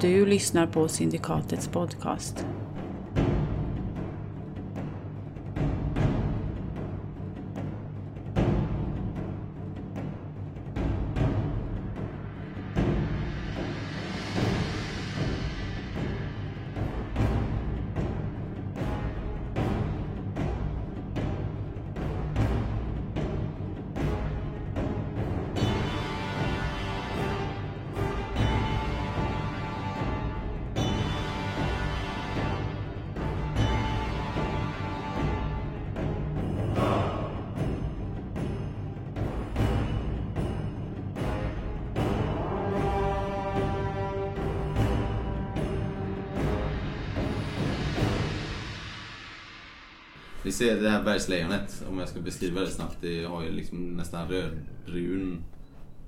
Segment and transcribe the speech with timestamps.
[0.00, 2.46] Du lyssnar på Syndikatets podcast.
[50.56, 52.96] Ni ser det här bergslejonet, om jag ska beskriva det snabbt.
[53.00, 55.44] Det har ju liksom nästan rödbrun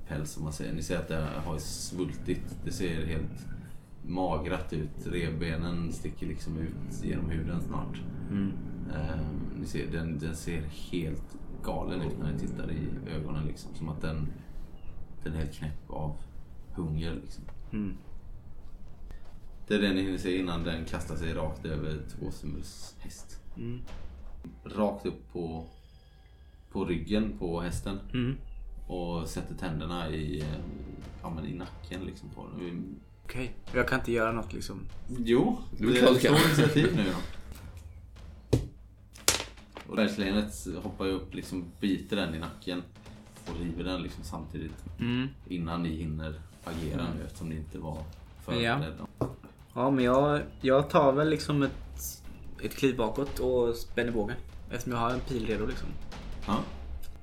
[0.06, 0.74] päls som man säger.
[0.74, 2.56] Ni ser att det har svultit.
[2.64, 3.46] Det ser helt
[4.02, 5.06] magrat ut.
[5.06, 8.00] Revbenen sticker liksom ut genom huden snart.
[8.30, 8.52] Mm.
[8.90, 9.26] Uh,
[9.60, 13.46] ni ser, den, den ser helt galen ut när ni tittar i ögonen.
[13.46, 13.74] Liksom.
[13.74, 14.26] Som att den,
[15.24, 16.16] den är helt knäpp av
[16.74, 17.14] hunger.
[17.14, 17.44] Liksom.
[17.72, 17.96] Mm.
[19.66, 23.40] Det är det ni hinner se innan den kastar sig rakt över Tvåsumuls häst.
[23.56, 23.80] Mm
[24.64, 25.66] rakt upp på,
[26.72, 27.98] på ryggen på hästen.
[28.12, 28.36] Mm.
[28.86, 30.46] Och sätter tänderna i, eh,
[31.22, 32.96] ja, men i nacken liksom på den.
[33.24, 33.78] Okej, okay.
[33.78, 34.80] jag kan inte göra något liksom?
[35.18, 37.18] Jo, du det är initiativ nu då.
[39.88, 42.82] Och bergslejonet hoppar ju upp, liksom biter den i nacken
[43.46, 44.84] och river den liksom samtidigt.
[45.00, 45.28] Mm.
[45.48, 47.98] Innan ni hinner agera nu eftersom ni inte var
[48.44, 49.06] förberedda.
[49.18, 49.28] Ja.
[49.74, 51.87] ja, men jag, jag tar väl liksom ett
[52.62, 54.36] ett kliv bakåt och spänner bågen.
[54.70, 55.88] Eftersom jag har en pil redo liksom.
[56.46, 56.56] Ja.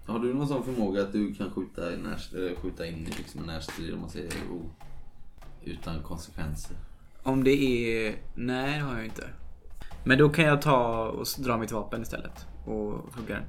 [0.05, 3.41] Har du någon sån förmåga att du kan skjuta, i när, skjuta in i liksom
[3.41, 4.65] en närstrid om man säger oh,
[5.63, 6.77] utan konsekvenser?
[7.23, 8.15] Om det är...
[8.35, 9.29] Nej, det har jag inte.
[10.03, 13.43] Men då kan jag ta och dra mitt vapen istället och hugga den.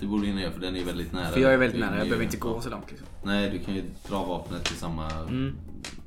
[0.00, 1.30] Det borde du göra för den är väldigt nära.
[1.30, 3.06] För jag är väldigt nära, jag behöver inte gå så långt liksom.
[3.24, 5.10] Nej, du kan ju dra vapnet i samma...
[5.10, 5.56] Mm.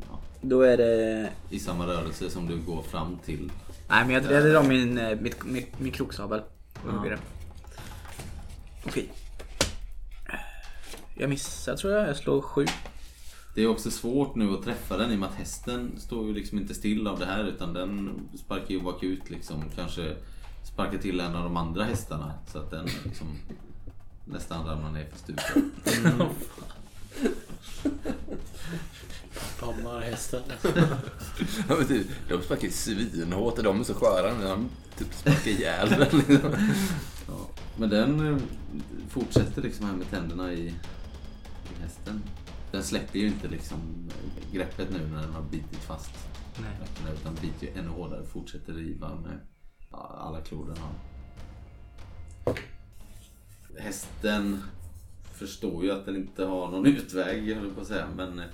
[0.10, 1.30] Ja, då är det...
[1.50, 3.52] I samma rörelse som du går fram till
[3.88, 6.42] Nej men jag, jag drar min, eh, mitt, min, min kroksabel
[6.84, 7.20] den.
[8.86, 9.12] Okej.
[11.16, 12.10] Jag missar tror jag.
[12.10, 12.66] Jag slår sju.
[13.56, 16.34] Det är också svårt nu att träffa den i och med att hästen står ju
[16.34, 19.64] liksom inte still av det här utan den sparkar ju bakut liksom.
[19.76, 20.16] Kanske
[20.64, 23.28] sparkar till en av de andra hästarna så att den liksom
[24.26, 25.72] nästan ramlar ner för stupen.
[26.06, 26.28] Mm.
[29.60, 30.42] Pammar hästen.
[31.70, 35.90] ja, typ, de sparkar svinhårt och de är så sköra när de typ sparkar ihjäl
[35.90, 36.18] den.
[36.18, 36.56] Liksom.
[37.28, 37.48] Ja.
[37.78, 38.38] Men den eh,
[39.10, 42.22] fortsätter liksom här med tänderna i, i hästen.
[42.72, 44.10] Den släpper ju inte liksom
[44.52, 46.12] greppet nu när den har bitit fast.
[46.62, 47.14] Nej.
[47.22, 48.26] Utan biter ju ännu hårdare.
[48.26, 49.40] Fortsätter riva med
[49.92, 50.94] alla klor den har.
[53.80, 54.64] Hästen
[55.34, 58.08] förstår ju att den inte har någon utväg, höll på att säga.
[58.16, 58.46] Men eh,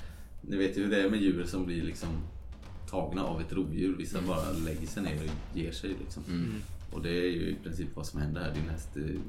[0.41, 2.09] ni vet ju hur det är med djur som blir liksom
[2.90, 3.96] tagna av ett rovdjur.
[3.97, 4.29] Vissa mm.
[4.29, 5.96] bara lägger sig ner och ger sig.
[6.00, 6.24] Liksom.
[6.28, 6.62] Mm.
[6.91, 8.53] Och det är ju i princip vad som händer här.
[8.53, 9.22] Din häst eh,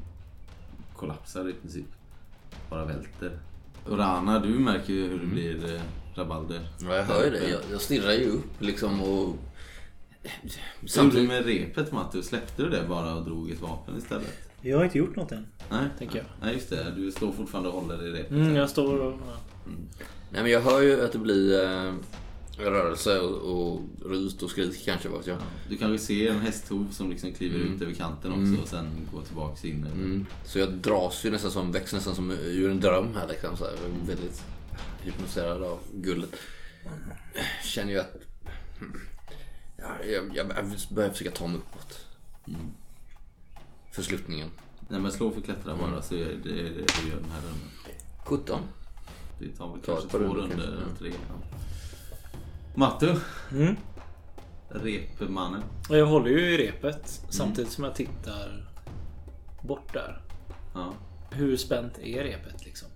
[0.97, 1.87] kollapsar i princip.
[2.71, 3.39] Bara välter.
[3.85, 5.31] Och Rana, du märker ju hur det mm.
[5.31, 5.81] blir eh,
[6.15, 6.69] rabalder.
[6.81, 7.49] Ja, jag hör ju det.
[7.51, 9.37] Jag, jag stirrar ju upp liksom och...
[10.87, 14.51] Samtidigt med repet Mattu, släppte du det bara och drog ett vapen istället?
[14.61, 15.47] Jag har inte gjort något än.
[15.71, 16.27] Nej, tänker jag.
[16.43, 16.93] Nej, just det.
[16.97, 18.31] Du står fortfarande och håller i repet.
[18.31, 19.13] Mm, jag står och...
[19.67, 19.89] Mm.
[20.33, 21.93] Nej, men jag hör ju att det blir eh,
[22.59, 25.09] rörelse och, och rust och skrik kanske.
[25.09, 25.39] Vet jag.
[25.69, 27.75] Du kanske ser en hästhov som liksom kliver mm.
[27.75, 28.61] ut över kanten också mm.
[28.61, 29.87] och sen går tillbaks in.
[29.87, 30.27] Mm.
[30.45, 33.57] Så jag dras ju nästan som, växer nästan som ur en dröm här liksom.
[33.57, 33.75] Så här,
[34.07, 34.45] väldigt
[35.03, 36.35] hypnotiserad av guldet.
[37.65, 38.17] Känner ju att...
[39.77, 40.47] Ja, jag, jag
[40.91, 42.07] börjar försöka ta mig uppåt.
[42.47, 42.61] Mm.
[43.93, 44.49] För sluttningen.
[44.89, 46.03] Nej men slå för klättra bara mm.
[46.03, 47.71] så är det det du gör den här rundan.
[48.25, 48.61] 17.
[49.43, 51.11] Det tar väl kanske två runder, tre.
[51.29, 51.59] Ja.
[52.75, 53.15] Mattu.
[53.53, 53.77] Mm.
[54.69, 55.63] Repmannen.
[55.91, 57.33] Jag håller ju i repet mm.
[57.33, 58.71] samtidigt som jag tittar
[59.63, 60.21] bort där.
[60.75, 60.95] Ja.
[61.31, 62.89] Hur spänt är repet liksom?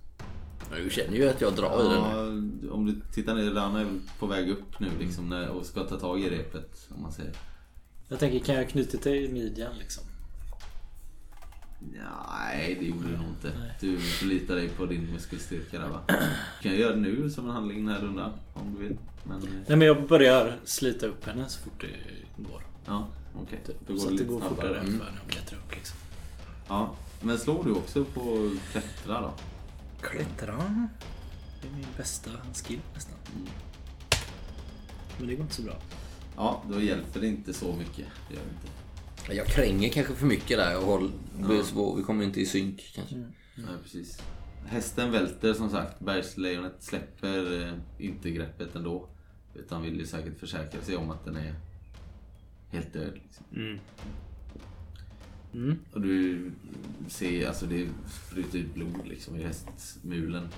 [0.76, 2.70] Du känner ju att jag drar ja, i den.
[2.70, 3.87] Om du tittar ner, Rana är
[4.19, 6.88] på väg upp nu liksom, och ska ta tag i repet.
[6.96, 7.32] Om man säger.
[8.08, 10.04] Jag tänker, kan jag knyta till midjan liksom?
[11.78, 13.52] Nej, det gjorde du nog inte.
[13.81, 16.00] Du förlitar dig på din muskelstyrka där va?
[16.62, 18.96] Du kan göra det nu som en handling den här rundan om du vill.
[19.25, 19.43] Men...
[19.43, 22.62] Eh, Nej men jag börjar slita upp henne så fort det går.
[22.87, 23.58] Ja, okej.
[23.64, 23.99] Okay.
[23.99, 24.56] Så att det går snabbare.
[24.56, 24.99] fortare mm.
[24.99, 25.96] för henne att klättra upp liksom.
[26.69, 29.32] Ja, men slår du också på klättra då?
[30.00, 30.88] Klättra?
[31.62, 32.31] Det är min bästa
[32.64, 33.14] skill nästan.
[33.34, 33.49] Mm.
[35.19, 35.76] Men det går inte så bra.
[36.37, 38.06] Ja, då hjälper det inte så mycket.
[38.29, 38.75] Det gör det inte.
[39.31, 42.93] Jag kränger kanske för mycket där och håll, blir svår, vi kommer inte i synk
[42.94, 43.17] kanske.
[43.55, 44.23] Nej, precis.
[44.67, 46.00] Hästen välter som sagt.
[46.00, 49.08] Bergslejonet släpper eh, inte greppet ändå.
[49.55, 51.55] Utan vill ju säkert försäkra sig om att den är
[52.70, 53.12] helt död.
[53.14, 53.44] Liksom.
[55.55, 55.79] Mm.
[55.93, 56.50] Och du
[57.08, 57.88] ser, alltså det
[58.29, 60.49] sprutar ut blod liksom i hästmulen.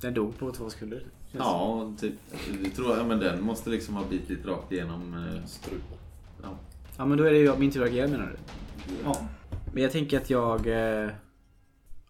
[0.00, 1.02] Den dog på två sekunder.
[1.32, 2.14] Ja, typ.
[2.62, 5.14] Du tror, ja men den måste liksom ha bitit rakt igenom.
[5.14, 5.98] eh, Strupen.
[6.96, 7.02] Ja.
[7.02, 8.36] Ja men då är det ju min tur att agera menar du?
[9.04, 9.16] ja.
[9.72, 10.66] Men jag tänker att jag
[11.02, 11.10] eh,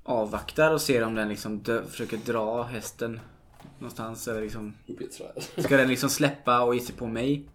[0.02, 3.20] avvaktar och ser om den liksom dö- försöker dra hästen
[3.78, 4.28] någonstans.
[4.28, 5.64] Eller liksom, Upp i ett träd.
[5.64, 7.48] ska den liksom släppa och ge sig på mig?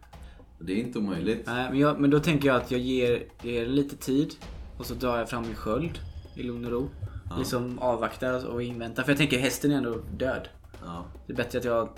[0.59, 1.43] Det är inte omöjligt.
[1.45, 4.35] Nej, men, jag, men då tänker jag att jag ger, ger lite tid.
[4.77, 5.99] Och så drar jag fram min sköld
[6.35, 6.89] i lugn och ro.
[7.37, 9.03] Liksom avvaktar och inväntar.
[9.03, 10.47] För jag tänker hästen är ändå död.
[10.85, 11.05] Ja.
[11.27, 11.89] Det är bättre att jag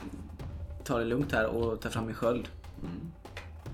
[0.83, 2.47] tar det lugnt här och tar fram min sköld.
[2.81, 3.11] Mm.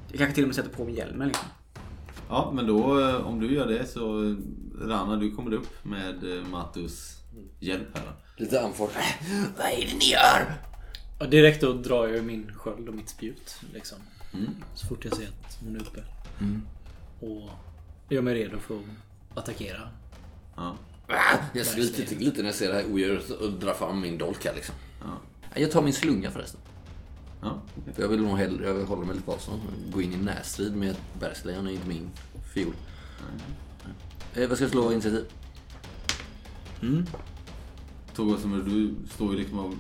[0.10, 1.48] Jag kanske till och med sätter på mig hjälmen liksom.
[2.30, 4.36] ja, men då eh, om du gör det så
[4.82, 7.18] Rana, du kommer upp med eh, Matus
[7.60, 8.12] hjälp här.
[8.38, 8.90] Lite andfådd.
[9.58, 10.54] Vad är det ni gör?
[11.20, 13.56] Ja, direkt då drar jag min sköld och mitt spjut.
[13.74, 13.98] Liksom.
[14.34, 14.50] Mm.
[14.76, 16.04] Så fort jag ser att hon är uppe.
[17.26, 17.50] Och
[18.10, 19.82] gör mig redo för att attackera.
[20.56, 20.78] Ja.
[21.08, 24.18] Ah, Jag sliter till lite när jag ser det här odjuret och drar fram min
[24.18, 24.76] dolk här liksom.
[25.02, 25.18] Ja.
[25.62, 26.62] Jag tar min slunga förresten.
[27.42, 27.62] Ja.
[27.94, 29.62] För jag vill nog hellre, jag vill hålla mig lite avstånd.
[29.94, 32.10] Gå in i närstrid med ett bergslejon är inte min
[32.54, 32.74] fiol.
[34.34, 35.26] Eh, vad ska jag slå initiativ?
[38.16, 39.74] Togosumer, du står ju liksom och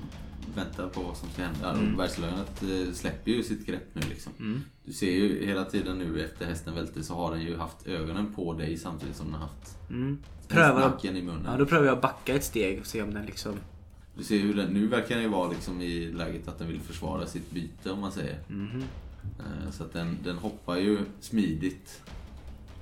[0.55, 1.71] väntar på vad som ska hända.
[1.71, 1.91] Mm.
[1.91, 4.63] Och Bergslöjnet eh, släpper ju sitt grepp nu liksom.
[4.85, 8.33] Du ser ju hela tiden nu efter hästen välte så har den ju haft ögonen
[8.33, 9.77] på dig samtidigt som den har haft
[10.47, 11.45] Prövar nacken i munnen.
[11.45, 13.53] Ja, då prövar jag backa ett steg och se om den liksom...
[14.17, 16.79] Du ser hur den, nu verkar den ju vara liksom i läget att den vill
[16.81, 18.39] försvara sitt byte om man säger.
[19.39, 22.01] Eh, Så att den, den hoppar ju smidigt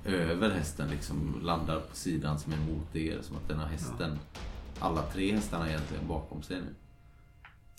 [0.05, 3.21] över hästen liksom, landar på sidan som är mot er.
[3.21, 4.19] Som att den har hästen,
[4.79, 6.75] alla tre hästarna egentligen bakom sig nu.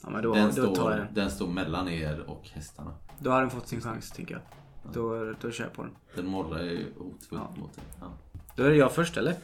[0.02, 1.06] Ja, då, Den då står, den.
[1.14, 2.94] den står mellan er och hästarna.
[3.18, 4.42] Då har den fått sin chans, tänker jag.
[4.94, 5.92] Då, då kör jag på den.
[6.14, 7.60] Den morrar ju hotfullt Ja.
[7.60, 7.84] mot er.
[8.00, 8.12] Ja.
[8.56, 9.36] Då är det jag först, eller?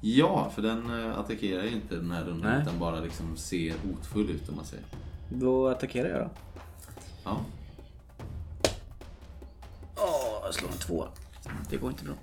[0.00, 2.62] Ja, för den eh, attackerar ju inte den här rundan Nej.
[2.62, 4.84] utan bara liksom ser hotfull ut om man säger.
[5.28, 6.30] Då attackerar jag då.
[7.24, 7.40] Ja.
[9.96, 11.06] Åh, jag slår en två.
[11.70, 12.14] Det går inte bra.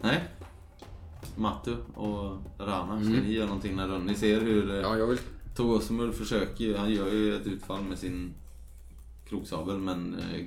[0.00, 0.24] Nej.
[1.36, 5.18] Matu och Rana, ska ni göra någonting när Ni ser hur eh, Ja, jag vill...
[5.56, 8.34] Togosumur försöker ju, han gör ju ett utfall med sin
[9.28, 10.44] kroksabel men eh,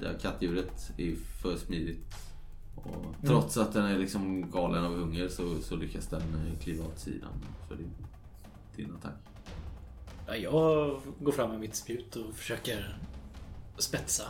[0.00, 2.31] det här kattdjuret är för smidigt.
[2.74, 6.84] Och trots att den är liksom galen av hunger så, så lyckas den eh, kliva
[6.84, 7.30] åt sidan
[7.68, 7.90] för din,
[8.76, 9.14] din attack.
[10.26, 12.96] Ja, jag går fram med mitt spjut och försöker
[13.78, 14.24] spetsa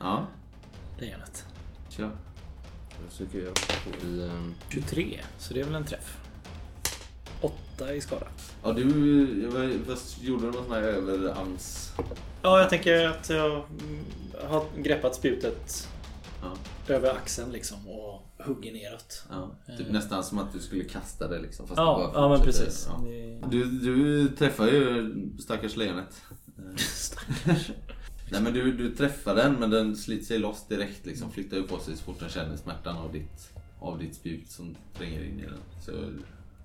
[0.00, 0.26] Ja,
[0.98, 1.46] lejonet.
[1.88, 2.10] kör.
[3.02, 3.52] Jag försöker göra
[4.04, 4.22] i...
[4.22, 6.18] ehm, 23, så det är väl en träff.
[7.40, 8.26] 8 i skada.
[8.62, 11.92] Ja, du, vad gjorde du någon sån här överarms...
[12.42, 14.04] Ja, jag tänker att jag mm,
[14.48, 15.88] har greppat spjutet
[16.42, 16.52] Ja,
[16.90, 19.24] över axeln liksom och hugger neråt.
[19.30, 19.50] ja.
[19.78, 21.66] Typ nästan som att du skulle kasta det liksom.
[21.66, 22.88] Fast Ja, ja men precis.
[22.90, 23.04] Ja.
[23.50, 26.22] Du, du träffar ju stackars lejonet.
[28.30, 31.30] Nej men du, du träffar den men den sliter sig loss direkt liksom.
[31.30, 33.50] Flyttar ju på sig så fort den känner smärtan av ditt,
[33.80, 35.58] av ditt spjut som tränger in i den.
[35.80, 35.92] Så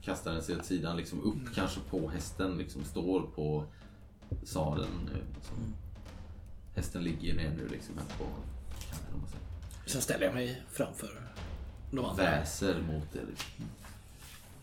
[0.01, 2.83] kastar den sig åt sidan liksom upp kanske på hästen liksom.
[2.83, 3.65] Står på
[4.43, 5.09] sadeln.
[5.13, 5.55] eh, Liksom.
[6.75, 8.23] Hästen ligger ner nu liksom här på
[8.89, 9.40] kanten, om man säger.
[9.91, 11.09] Sen ställer jag mig framför
[11.91, 12.23] de andra.
[12.23, 13.21] Väser mot er.
[13.29, 13.49] Liksom.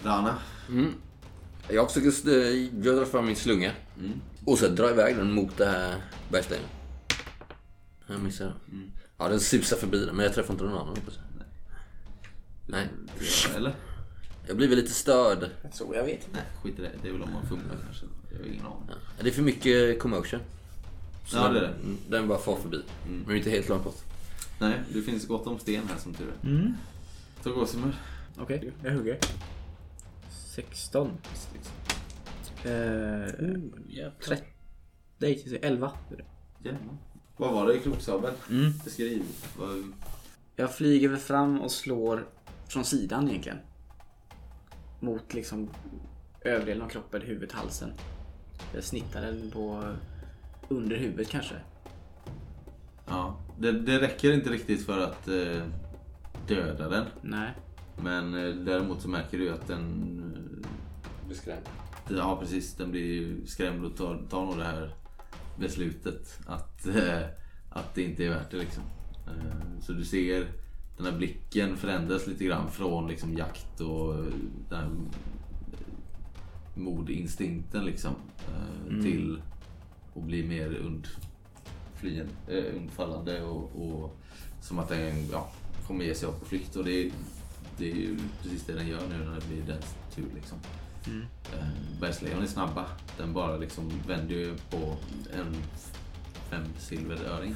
[0.02, 0.38] Rana.
[0.68, 0.94] Mm.
[1.68, 2.08] Jag försöker...
[2.08, 3.72] st- Jag drar fram min slunga.
[3.98, 4.12] Mm.
[4.44, 5.94] Och så drar jag iväg den mot det här
[6.28, 6.70] bergslejonet.
[8.06, 8.92] Jag missar den.
[9.18, 11.24] Ja, den susar förbi den, men jag träffar inte någon annan hoppas jag.
[12.66, 12.88] Nej.
[13.56, 13.74] Eller?
[14.46, 15.50] Jag blir väl lite störd.
[15.72, 16.28] Så jag vet.
[16.32, 16.90] Nej, skit i det.
[17.02, 18.06] Det är väl om man fumlar kanske.
[18.30, 18.84] Jag har ingen aning.
[18.88, 18.94] Ja.
[19.22, 20.40] Det är för mycket commotion.
[21.26, 21.68] Så Ja, den, det är det.
[21.68, 22.82] mm, Den bara far förbi.
[23.26, 24.02] Men inte helt långt bort.
[24.58, 26.48] Nej, det finns gott om sten här som tur är.
[26.48, 26.74] Mm.
[27.42, 27.94] Togosimer.
[28.38, 29.18] Okej, jag hugger.
[30.30, 31.10] 16.
[32.64, 32.72] Eh,
[33.88, 34.46] Ja, 13.
[35.18, 35.92] Nej, 11.
[36.62, 36.96] Jävlar.
[37.36, 38.34] Vad var det i kroksabeln?
[38.50, 38.72] Mm.
[38.84, 39.22] Beskriv.
[39.58, 39.92] Vad...
[40.56, 42.26] Jag flyger väl fram och slår
[42.68, 43.58] från sidan egentligen.
[45.00, 45.70] Mot liksom
[46.40, 47.92] överdelen av kroppen, huvudet, halsen.
[48.74, 49.94] Jag snittar den på
[50.68, 51.54] under huvudet kanske.
[53.08, 55.62] Ja, det, det räcker inte riktigt för att eh,
[56.48, 57.06] döda den.
[57.22, 57.50] Nej.
[58.02, 60.12] Men eh, däremot så märker du att den...
[61.26, 61.68] Blir skrämd.
[62.10, 62.74] Eh, ja, precis.
[62.74, 64.94] Den blir skrämd och tar, tar nog det här
[65.58, 67.22] beslutet att, eh,
[67.70, 68.82] att det inte är värt det liksom.
[69.26, 70.46] Eh, så du ser
[70.96, 74.14] den här blicken förändras lite grann från liksom jakt och
[74.68, 74.90] den här
[76.74, 78.14] modinstinkten liksom.
[78.48, 79.42] Eh, till
[80.16, 80.70] att bli mer
[81.98, 84.16] undflyen, eh, undfallande och, och
[84.60, 85.50] som att den ja,
[85.86, 86.76] kommer ge sig upp på flykt.
[86.76, 87.12] Och det, är-
[87.78, 90.58] det är ju precis det den gör nu när det blir dens tur liksom.
[91.54, 91.66] Eh,
[92.00, 92.86] Bergslejon är snabba.
[93.18, 94.96] Den bara liksom vänder ju på
[95.32, 95.54] en
[96.50, 97.54] fem silveröring.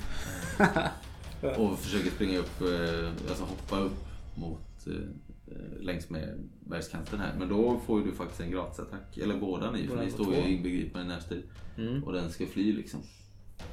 [1.58, 4.04] Och försöker springa upp, eh, alltså hoppa upp
[4.36, 7.34] mot eh, längs med bergskanten här.
[7.38, 9.18] Men då får ju du faktiskt en gratisattack.
[9.18, 11.42] Eller båda ni, för ni står ju inbegripna i närstrid.
[11.78, 12.04] Mm.
[12.04, 13.00] Och den ska fly liksom.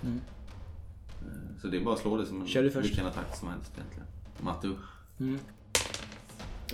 [0.03, 0.09] Eh,
[1.61, 2.89] Så det är bara att slå det som en Kör du först.
[2.89, 4.07] vilken attack som helst egentligen.
[4.39, 4.75] Mattu.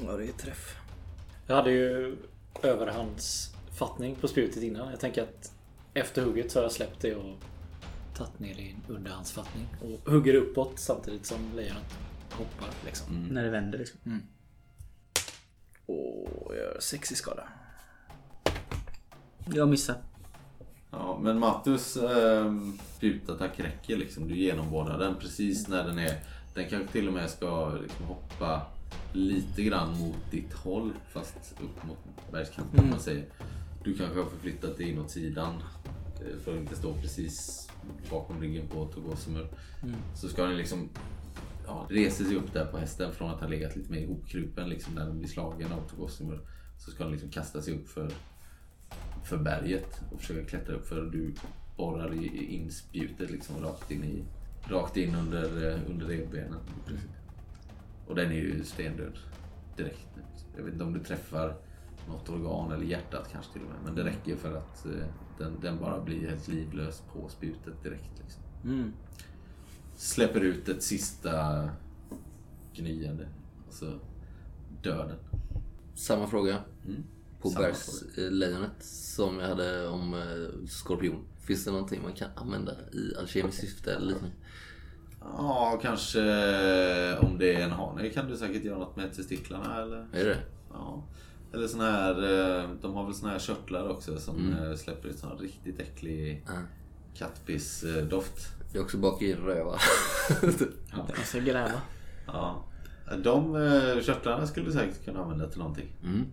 [0.05, 0.75] Ja, det är träff.
[1.47, 2.17] Jag hade ju
[2.63, 4.89] överhandsfattning på spjutet innan.
[4.89, 5.53] Jag tänker att
[5.93, 7.37] efter hugget så har jag släppt det och
[8.15, 9.67] tagit ner det i en underhandsfattning.
[9.81, 11.97] Och hugger uppåt samtidigt som lejonet
[12.31, 13.27] hoppar liksom.
[13.31, 14.21] När det vänder liksom.
[15.85, 17.47] Och jag gör 6 i skada.
[19.53, 19.95] Jag missar.
[20.91, 22.53] Ja, men Mattus eh,
[22.95, 24.27] spjutattack räcker liksom.
[24.27, 26.19] Du genomborrar den precis när den är...
[26.53, 28.61] Den kanske till och med ska liksom hoppa
[29.13, 31.97] lite grann mot ditt håll fast upp mot
[32.31, 33.25] bergskanten om man säger.
[33.83, 35.53] Du kanske har förflyttat dig in åt sidan
[36.21, 37.69] eh, för att inte stå precis
[38.09, 39.47] bakom ryggen på Togosimur.
[40.15, 40.89] Så ska den liksom
[41.67, 44.95] ja, reser sig upp där på hästen från att ha legat lite mer ihopkrupen liksom
[44.95, 46.39] när den blir slagen av Togosimur.
[46.77, 48.11] Så ska den liksom kasta sig upp för
[49.25, 51.33] för berget och försöka klättra upp för du
[51.77, 52.13] borrar
[52.51, 54.23] in spjutet liksom rakt in, i,
[54.63, 56.59] rakt in under, eh, under revbenen.
[58.07, 59.17] Och den är ju stendöd
[59.77, 60.07] direkt.
[60.57, 61.55] Jag vet inte om du träffar
[62.07, 63.77] något organ eller hjärtat kanske till och med.
[63.85, 68.11] Men det räcker för att eh, den, den bara blir helt livlös på spjutet direkt.
[68.23, 68.43] Liksom.
[68.63, 68.93] Mm.
[69.95, 71.69] Släpper ut ett sista
[72.73, 73.27] gnyende
[73.67, 73.99] och så
[74.83, 75.17] dör den.
[75.95, 76.57] Samma fråga.
[76.85, 77.03] Mm.
[77.53, 81.25] På bergslejonet som jag hade om eh, skorpion.
[81.47, 84.35] Finns det någonting man kan använda i alkemiskt syfte eller liknande?
[85.19, 89.81] Ja, kanske eh, om det är en hane kan du säkert göra något med testiklarna
[89.81, 90.07] eller?
[90.13, 90.37] Är det
[90.73, 91.03] Ja.
[91.53, 92.11] Eller sån här,
[92.63, 96.43] eh, de har väl såna här körtlar också som eh, släpper ut sån riktigt äcklig
[96.47, 96.53] Ja.
[97.17, 98.47] kattpissdoft.
[98.71, 99.77] Det är också bak i röva.
[101.17, 101.81] Jag ska gräva.
[102.27, 102.65] Ja.
[103.23, 105.87] De eh, körtlarna skulle du säkert kunna använda till någonting.
[106.03, 106.25] Mm.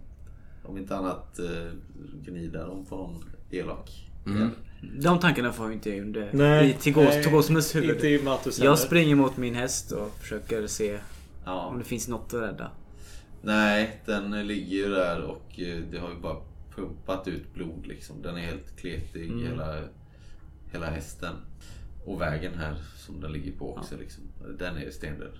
[0.62, 1.72] Om inte annat eh,
[2.24, 4.10] gnida dem på någon elak.
[4.26, 4.50] Mm.
[5.00, 6.92] De tankarna får jag inte under Nej, i
[7.24, 7.90] Togosmus huvud.
[7.90, 10.98] Inte i Matus Jag springer mot min häst och försöker se
[11.44, 11.66] Ja.
[11.66, 12.70] om det finns något att rädda.
[13.42, 16.36] Nej, den ligger ju där och eh, det har ju bara
[16.74, 18.22] pumpat ut blod liksom.
[18.22, 19.80] Den är helt kletig hela,
[20.72, 21.34] hela hästen.
[22.04, 24.24] Och vägen här som den ligger på också liksom.
[24.58, 25.38] Den är stendöd.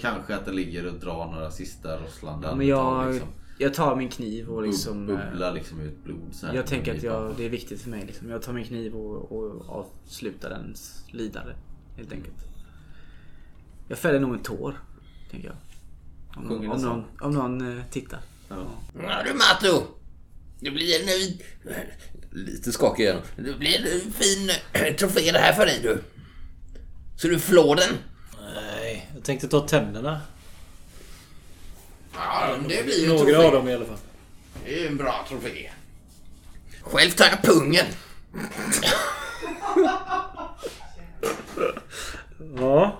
[0.00, 3.28] Kanske att den ligger och drar några sista rosslande Ja, men jag, liksom.
[3.58, 5.10] Jag tar min kniv och liksom...
[5.10, 6.54] Eh, Bubblar liksom ut blod så här.
[6.54, 8.04] Jag tänker att jag, det är viktigt för mig.
[8.06, 8.30] Liksom.
[8.30, 11.52] Jag tar min kniv och, och avslutar dens lidande.
[11.96, 12.36] Helt enkelt.
[13.88, 14.80] Jag fäller nog en tår.
[15.30, 15.56] Tänker jag.
[16.36, 18.20] Om, om, den någon, om någon eh, tittar.
[18.48, 18.56] Ja.
[19.02, 19.86] Ja du Matto!
[20.60, 21.38] Det blir nu...
[22.30, 23.20] Lite skakig igen.
[23.36, 26.02] Det blir en fin eh, trofé det här för dig du.
[27.16, 27.94] Så du flår den?
[28.54, 30.20] Nej, jag tänkte ta tänderna.
[32.16, 33.46] Ja, det blir ju Några trofé.
[33.46, 33.96] av dem i alla fall.
[34.64, 35.70] Det är ju en bra trofé.
[36.82, 37.86] Själv tar jag pungen.
[42.60, 42.96] Ja.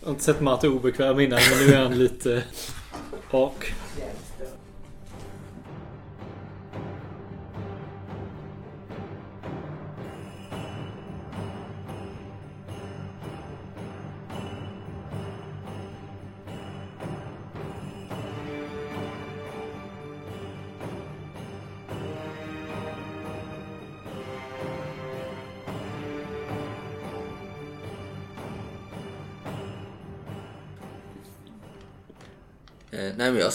[0.00, 2.44] Jag har inte sett Matte obekväm innan men nu är han lite
[3.30, 3.74] ak.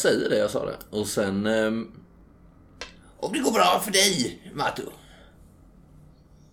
[0.03, 0.97] Säger det, jag sa det.
[0.97, 1.45] Och sen...
[1.45, 1.91] ehm,
[3.17, 4.81] om det går bra för dig, Matto.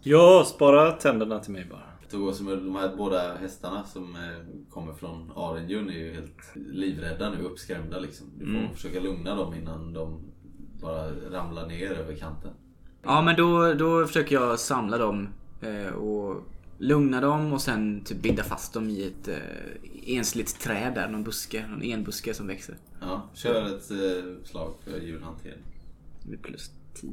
[0.00, 1.90] Ja, spara tänderna till mig bara.
[2.10, 7.42] Togosumur, de här båda hästarna som eh, kommer från Arenjun är ju helt livrädda nu,
[7.44, 8.26] uppskrämda liksom.
[8.38, 10.20] Du får försöka lugna dem innan de
[10.80, 12.50] bara ramlar ner över kanten.
[13.02, 15.28] Ja men då, då försöker jag samla dem
[15.62, 16.42] eh, och
[16.80, 21.08] lugna dem och sen typ binda fast dem i ett eh, ensligt träd där.
[21.08, 22.76] Någon buske, någon enbuske som växer.
[23.00, 25.62] Ja, kör ett eh, slag för djurhantering.
[26.22, 27.10] Det blir plus 10.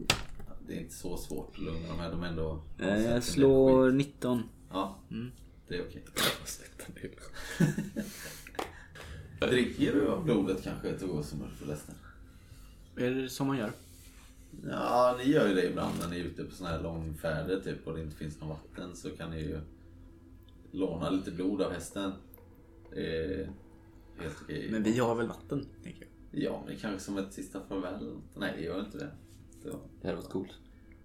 [0.67, 2.11] det är inte så svårt att lugna de här.
[2.11, 2.63] De är ändå...
[2.79, 4.43] Eh, Jag slår 19.
[4.71, 4.99] Ja,
[5.67, 6.03] det är okej.
[9.39, 11.95] Dricker du av blodet kanske till Gåsemur förresten?
[12.97, 13.71] Är det som man gör?
[14.69, 17.87] Ja, ni gör ju det ibland när ni är ute på såna här långfärder typ
[17.87, 19.59] och det inte finns något vatten så kan ni ju
[20.71, 22.11] låna lite blod av hästen.
[22.93, 23.49] Det är
[24.19, 24.67] helt okej.
[24.71, 26.01] Men vi har väl vatten, tänker
[26.31, 26.43] jag.
[26.43, 28.11] Ja, men kanske som ett sista farväl.
[28.35, 29.11] Nej, det gör inte det.
[29.63, 29.69] Så,
[30.01, 30.51] Det hade varit coolt.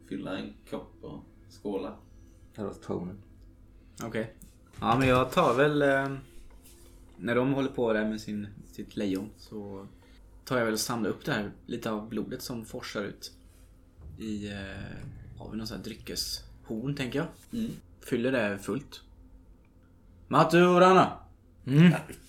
[0.09, 1.21] fylla en kopp och
[1.63, 1.97] skåla.
[2.55, 3.23] Det hade varit tonen.
[4.05, 4.35] Okej.
[4.81, 5.83] Ja, men jag tar väl...
[5.83, 6.17] Eh,
[7.17, 9.87] när de håller på där med sin, sitt lejon så
[10.45, 13.33] tar jag väl och samlar upp det här, lite av blodet som forsar ut.
[14.19, 14.49] I...
[14.49, 14.59] Eh,
[15.39, 17.29] har vi någon sån här dryckeshorn, tänker jag.
[18.01, 19.01] Fyller det fullt.
[20.29, 21.19] Matu och Rana!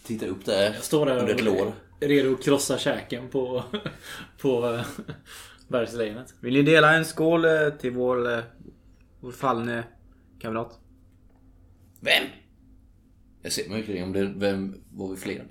[0.04, 0.74] Titta upp där.
[0.74, 1.74] Jag står där under ett lår.
[2.00, 3.64] redo att krossa käken på,
[4.42, 4.86] på eh,
[5.68, 6.34] bergslejonet.
[6.40, 8.44] Vill ni dela en skål eh, till vår, eh,
[9.20, 9.84] vår fallne
[10.40, 10.80] kamrat?
[12.00, 12.24] Vem?
[13.42, 15.46] Jag ser mig omkring om det vem var vi fler?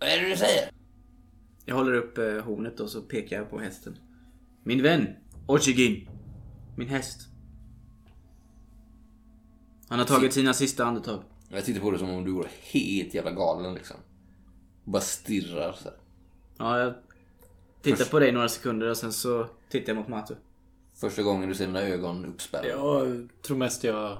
[0.00, 0.70] Vad är det du säger?
[1.64, 3.98] Jag håller upp eh, hornet och så pekar jag på hästen.
[4.62, 5.08] Min vän,
[5.46, 6.08] Ochigin.
[6.76, 7.28] Min häst.
[9.88, 11.22] Han har tagit sina sista andetag.
[11.48, 13.96] Jag tittar på det som om du vore helt jävla galen liksom.
[14.84, 15.98] Bara stirrar så här.
[16.58, 16.94] Ja, jag
[17.82, 20.34] tittar på dig några sekunder och sen så tittar jag mot Matu.
[20.94, 22.68] Första gången du ser mina ögon uppspärrade.
[22.68, 24.18] Jag tror mest jag...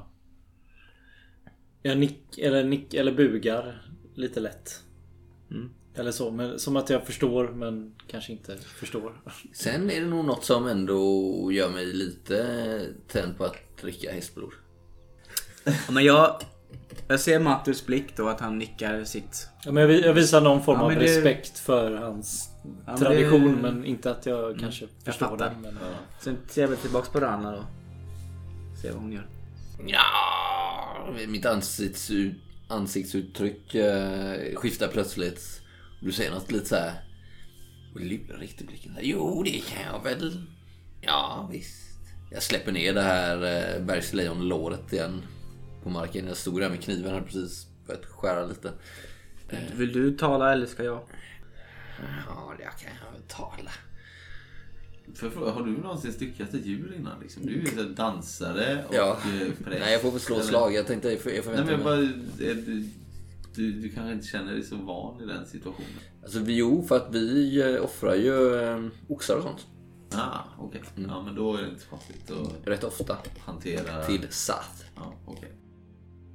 [1.82, 4.82] Jag nick, eller nick, eller bugar lite lätt.
[5.96, 9.12] Eller så, men som att jag förstår men kanske inte förstår.
[9.52, 11.02] Sen är det nog något som ändå
[11.52, 14.52] gör mig lite tänd på att dricka hästblod.
[15.64, 16.40] Ja, men jag...
[17.08, 19.48] Jag ser Matus blick då att han nickar sitt.
[19.64, 22.48] Ja, men jag, vi- jag visar någon form Ja, av det- respekt för hans
[22.86, 25.50] men tradition det- men inte att jag kanske förstår fattar.
[25.50, 25.60] den.
[25.62, 25.78] Men,
[26.20, 27.64] Sen ser jag väl tillbaks på Rana då.
[28.82, 29.26] Ser vad hon gör.
[29.86, 32.10] Ja, mitt ansikts,
[32.69, 35.60] ansiktsuttryck eh, skiftar plötsligt.
[36.04, 36.93] Du säger något lite så här
[37.95, 38.97] lurigt i blicken.
[39.00, 40.47] Jo, det kan jag väl.
[41.00, 41.80] Ja, visst.
[42.30, 43.36] Jag släpper ner det här
[43.76, 45.23] eh, bergslejonlåret igen
[45.82, 46.26] på marken.
[46.26, 48.73] Jag stod där med kniven här precis börjat skära lite.
[49.76, 51.00] Vill du tala eller ska jag?
[52.26, 53.71] Ja, det kan jag väl tala.
[55.14, 57.21] För fråga, har du någonsin styckat ett djur innan?
[57.23, 57.47] Liksom?
[57.47, 59.10] Du är ju dansare och Ja.
[59.10, 59.80] eh, präst.
[59.80, 60.75] Nej, jag får väl slå eller- slag.
[60.75, 61.84] Jag tänkte, jag Nej, förväntar men mig.
[62.38, 62.88] bara, är
[63.54, 65.90] du, du, kanske inte känner dig så van i den situationen?
[66.23, 69.67] Alltså, vi- jo, för att vi eh, offrar ju eh, oxar och sånt.
[70.12, 70.82] Ah, okej.
[71.08, 73.17] Ja, men då är det inte så konstigt att Rätt ofta.
[73.38, 74.02] hantera...
[74.04, 74.84] Till Sath.
[74.97, 75.52] Ja, okej.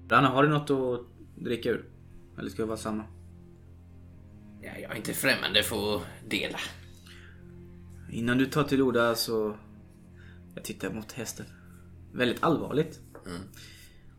[0.09, 1.05] Rana, har du något att
[1.43, 1.85] dricka ur?
[2.37, 3.03] Eller ska det vara samma?
[4.61, 6.57] Ja, jag är inte främmande för att dela.
[8.11, 9.57] Innan du tar till orda så...
[10.55, 11.45] Jag tittar mot hästen.
[12.13, 12.99] Väldigt allvarligt.
[13.25, 13.41] Mm.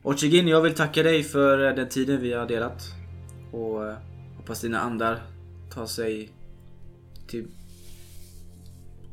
[0.02, 2.82] Ochigin, jag vill tacka dig för eh, den tiden vi har delat.
[3.52, 3.96] Och eh,
[4.36, 5.22] hoppas dina andar
[5.70, 6.30] tar sig
[7.26, 7.46] till...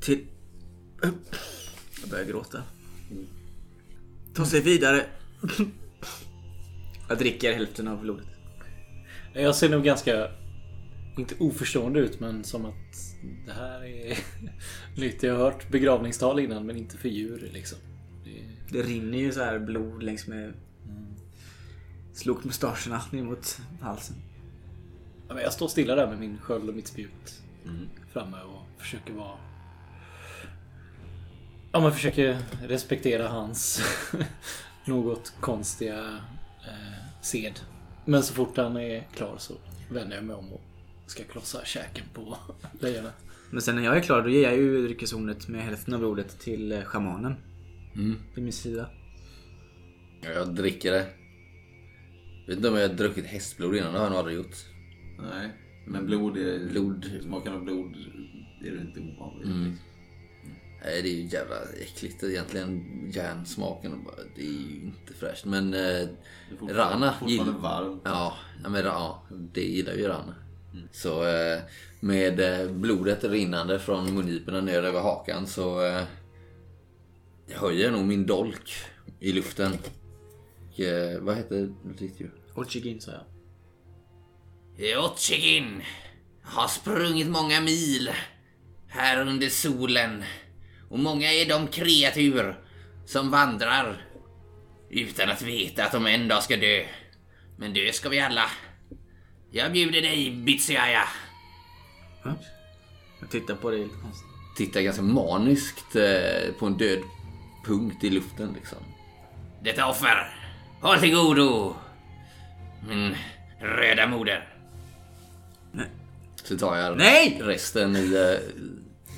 [0.01, 0.27] Till...
[2.01, 2.63] Jag börjar gråta.
[4.33, 5.05] Ta sig vidare.
[7.09, 8.27] Jag dricker hälften av blodet.
[9.33, 10.27] Jag ser nog ganska,
[11.17, 12.95] inte oförstående ut men som att
[13.45, 14.17] det här är
[14.97, 15.23] nytt.
[15.23, 17.77] Jag har hört begravningstal innan men inte för djur liksom.
[18.23, 20.53] Det, Det rinner ju så här blod längs med
[22.17, 24.15] slokmustascherna ner mot halsen.
[25.27, 27.41] Ja, men jag står stilla där med min sköld och mitt spjut
[28.13, 29.37] framme och försöker vara...
[31.71, 33.81] Ja, men försöker respektera hans
[34.85, 36.19] något konstiga
[36.67, 37.59] eh, sed.
[38.05, 39.53] Men så fort han är klar så
[39.91, 40.61] vänder jag mig om och
[41.05, 42.37] ska krossa käken på
[42.79, 43.13] lejonet.
[43.49, 46.39] Men sen när jag är klar då ger jag ju dryckeshornet med hälften av blodet
[46.39, 47.35] till eh, shamanen.
[48.35, 48.89] Vid min sida.
[50.21, 51.07] Ja, Jag dricker det.
[52.47, 54.55] Jag vet inte om jag har druckit hästblod innan, det har jag nog aldrig gjort.
[55.19, 55.49] Nej,
[55.85, 56.69] men blod är...
[56.69, 57.11] Blod.
[57.23, 57.95] Smaken av blod
[58.65, 59.45] är det inte ovanligt.
[59.47, 59.63] Mm.
[59.63, 59.79] liksom.
[60.83, 62.83] Nej, det är ju jävla äckligt egentligen.
[63.13, 64.05] Järnsmaken,
[64.35, 65.45] det är ju inte fräscht.
[65.45, 66.07] Men eh,
[66.59, 67.59] fortfarande- Rana fortfarande gillar...
[67.59, 68.01] varmt.
[68.05, 68.33] Ja,
[68.69, 70.35] men ja, det gillar ju Rana.
[70.91, 71.59] Så eh,
[71.99, 76.03] med eh, blodet rinnande från mungiporna ner över hakan så eh,
[77.47, 78.71] jag höjer nog min dolk
[79.19, 79.71] i luften.
[80.73, 82.31] Och, eh, vad heter djur?
[82.57, 83.23] Ochigin sa jag.
[84.89, 85.83] Jotjigin
[86.43, 88.09] har sprungit många mil
[88.87, 90.23] här under solen
[90.89, 92.59] och många är de kreatur
[93.05, 94.05] som vandrar
[94.89, 96.85] utan att veta att de en dag ska dö.
[97.57, 98.45] Men dö ska vi alla.
[99.51, 101.03] Jag bjuder dig, Bitsiaya.
[103.19, 104.27] Jag tittar på dig lite konstigt.
[104.57, 106.99] tittar ganska maniskt eh, på en död
[107.65, 108.77] punkt i luften liksom.
[109.63, 110.33] Detta offer,
[110.81, 111.75] håll till godo,
[112.87, 113.15] min
[113.59, 114.47] röda moder.
[116.43, 117.41] Så tar jag Nej!
[117.43, 118.63] resten i eh,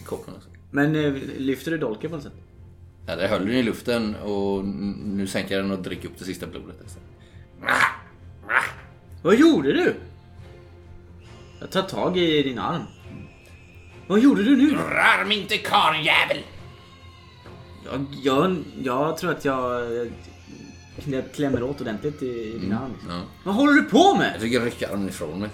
[0.05, 0.49] koppen också.
[0.71, 2.33] Men eh, lyfter du dolken på något sätt?
[3.07, 6.25] Ja, det höll den i luften och nu sänker jag den och dricker upp det
[6.25, 6.97] sista blodet.
[9.21, 9.95] Vad gjorde du?
[11.59, 12.83] Jag tar tag i din arm.
[14.07, 14.75] Vad gjorde du nu?
[14.75, 16.37] Rör mig inte karljävel!
[17.85, 20.11] Jag, jag, jag tror att jag eh,
[21.33, 22.91] klämmer åt ordentligt i, i din arm.
[22.91, 23.11] liksom.
[23.11, 23.21] Ja.
[23.43, 24.31] Vad håller du på med?
[24.33, 25.49] Jag tycker rycka armen ifrån mig.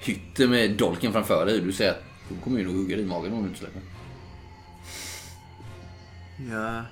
[0.00, 1.60] Hytter med dolken framför dig.
[1.60, 3.82] Du säger att hon kommer ju nog hugga dig i magen om du inte släpper.
[6.50, 6.84] Ja.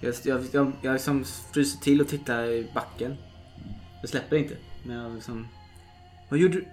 [0.00, 3.16] Jag, jag, jag, jag liksom fryser till och tittar i backen.
[4.00, 4.56] Jag släpper inte.
[4.86, 5.48] Men jag liksom...
[6.28, 6.68] Vad gjorde du?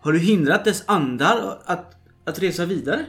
[0.00, 3.06] Har du hindrat dess andar att, att resa vidare?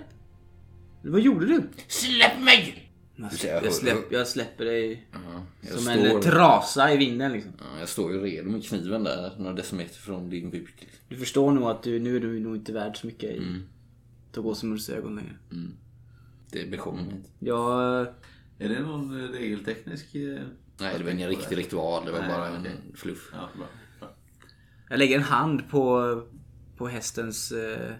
[1.01, 1.69] Vad gjorde du?
[1.87, 2.86] Släpp mig!
[3.17, 5.19] Jag, ser jag- jag, släpp, jag släpper dig Ja,
[5.61, 7.51] jag, som står, en trasa i vinden liksom.
[7.59, 10.73] ja, jag står ju redo med kniven där några decimeter från din buk.
[10.79, 10.99] liksom.
[11.09, 13.61] Du förstår nog att du, nu är du nog inte värd så mycket i
[14.31, 15.35] Togosumurs ögon längre.
[16.51, 17.29] Det bekommer mig inte.
[17.39, 18.01] Jag...
[18.59, 20.15] Är det någon eh, regelteknisk...
[20.15, 20.39] eh,
[20.79, 22.05] Nej, det var ingen riktig ritual.
[22.05, 22.71] Det var Nej, bara okej.
[22.89, 23.29] en fluff.
[23.33, 23.67] Ja, bra.
[23.99, 24.09] bra.
[24.89, 26.21] Jag lägger en hand på,
[26.77, 27.93] på hästens eh,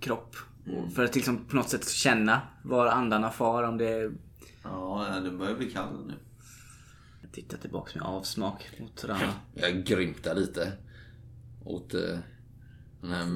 [0.00, 0.36] kropp.
[0.76, 3.62] Och För att liksom på något sätt känna var andarna far.
[3.62, 4.12] Om det är...
[4.70, 6.14] Ja, den börjar bli kall nu.
[7.22, 9.32] Jag tittar tillbaka med avsmak mot Rana.
[9.54, 10.72] Jag grymtar lite
[11.64, 12.18] åt eh,
[13.00, 13.26] den här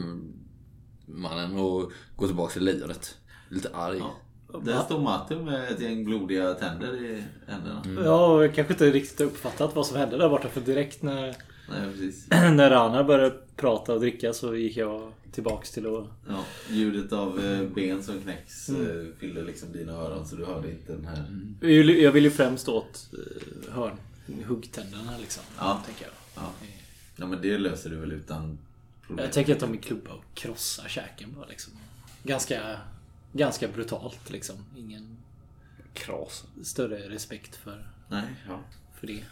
[1.07, 3.19] mannen och går tillbaka till lejonet.
[3.49, 3.99] Lite arg.
[3.99, 4.15] Ja.
[4.59, 7.83] Där står Martin med ett gäng blodiga tänder i händerna.
[8.05, 11.37] Ja, jag kanske inte riktigt uppfattat vad som hände där borta för direkt när,
[11.69, 12.13] Nej,
[12.53, 16.07] när Rana började prata och dricka så gick jag tillbaks till att...
[16.29, 20.71] Ja, ljudet av eh, ben som knäcks eh, fyllde liksom dina öron så du hörde
[20.71, 21.25] inte den här...
[21.61, 23.97] Jag vill- Jag vill ju främst åt eh, hörn...
[24.47, 25.43] Huggtänderna liksom.
[25.59, 25.83] Ja.
[25.87, 26.13] Tänker jag.
[26.45, 26.53] Ja.
[27.17, 28.59] ja, men det löser du väl utan
[29.07, 29.25] problem?
[29.25, 31.73] jag tänker att de är klubba och krossar käken bara liksom.
[32.23, 32.77] Ganska,
[33.33, 34.57] ganska brutalt liksom.
[34.79, 35.17] Ingen
[35.95, 36.45] Kras.
[36.63, 38.61] större respekt för, Nej, ja.
[39.01, 39.23] för det.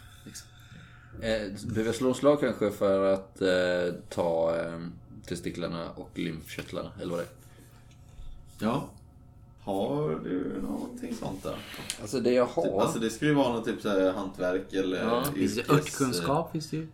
[1.19, 4.79] Behöver jag slå en slag kanske för att eh, ta eh,
[5.25, 6.91] testiklarna och lymfkörtlarna?
[7.01, 7.29] Eller vad det är?
[8.59, 8.89] Ja.
[9.61, 11.55] Har du någonting sånt där?
[12.01, 12.81] Alltså det jag har.
[12.81, 15.23] Alltså det skulle ju vara något typ så här hantverk eller Ja.
[15.35, 16.51] Yrkes- örtkunskap?
[16.51, 16.87] Finns det ju.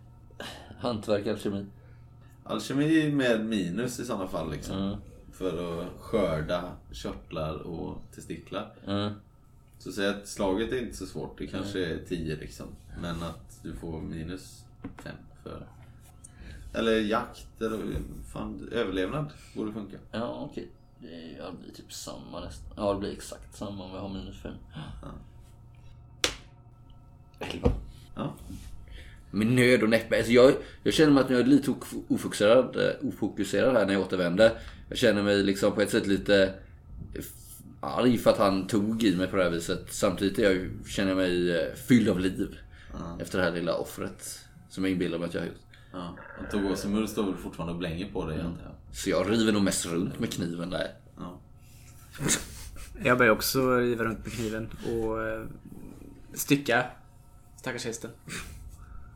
[0.78, 1.66] Hantverk, alkemi.
[2.44, 4.76] Alkemi med minus i sådana fall liksom.
[4.78, 4.96] Mm.
[5.32, 8.74] För att skörda körtlar och testiklar.
[8.86, 9.12] Mm.
[9.78, 11.38] Så säg att slaget är inte så svårt.
[11.38, 12.66] Det kanske är 10 liksom.
[13.02, 14.64] Men att du får minus
[15.02, 15.66] 5 för...
[16.74, 17.78] Eller jakt eller
[18.32, 19.96] fan, överlevnad borde funka.
[20.12, 20.68] Ja, okej.
[20.98, 22.72] Det ja, det blir typ samma nästan.
[22.76, 24.54] Ja, det blir exakt samma om vi har minus fem.
[27.38, 27.72] Elva.
[28.14, 28.34] Ja.
[29.30, 30.16] Med nöd och näppe.
[30.16, 30.52] Alltså jag,
[30.82, 34.52] jag känner mig att jag är lite of- ofokuserad, eh, ofokuserad här när jag återvänder.
[34.88, 36.54] Jag känner mig liksom på ett sätt lite
[37.80, 39.92] arg för att han tog i mig på det här viset.
[39.92, 42.58] Samtidigt är jag, känner jag mig eh, fylld av liv.
[43.20, 45.56] Efter det här lilla offret som jag inbillar mig att jag har gjort.
[45.92, 46.16] ja.
[46.40, 48.96] Och Togosumur står väl fortfarande och blänger på dig antar jag.
[48.96, 50.94] Så jag river nog mest runt med kniven där.
[51.16, 51.38] Ja.
[53.04, 55.44] Jag börjar också riva runt med kniven och eh,
[56.34, 56.86] stycka
[57.56, 58.10] stackars hästen.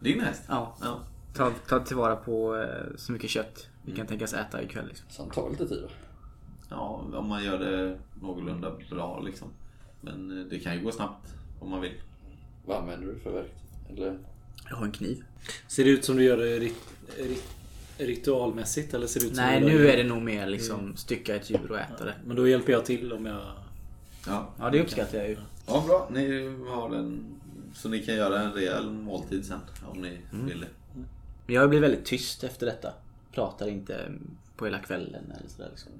[0.01, 0.42] Din häst?
[0.49, 0.77] Ja.
[0.81, 1.01] ja.
[1.35, 4.88] Ta, ta tillvara på eh, så mycket kött vi kan tänkas äta ikväll.
[4.88, 5.07] Liksom.
[5.11, 5.88] Så han tar lite tid va?
[6.71, 9.49] Ja, om man gör det någorlunda bra liksom.
[10.01, 12.01] Men eh, det kan ju gå snabbt om man vill.
[12.66, 13.62] Vad använder du för verktyg?
[13.97, 14.19] Eller?
[14.71, 15.25] Jag har en kniv.
[15.69, 16.75] Ser det ut som du gör det rit,
[17.19, 17.45] rit,
[17.99, 21.37] ritualmässigt eller ser det ut som Nej, du nu är det nog mer liksom stycka
[21.37, 22.15] ett djur och äta det.
[22.27, 23.41] Men då hjälper jag till om jag...
[24.27, 25.37] Ja, Ja, det uppskattar jag ju.
[25.67, 26.09] ja bra.
[26.13, 27.25] Ni har en...
[27.75, 29.59] Så ni kan göra en rejäl måltid sen
[29.93, 30.67] om ni vill det.
[31.47, 32.93] Men jag blir väldigt tyst efter detta.
[33.35, 34.13] Pratar inte
[34.57, 35.93] på hela kvällen eller sådär liksom.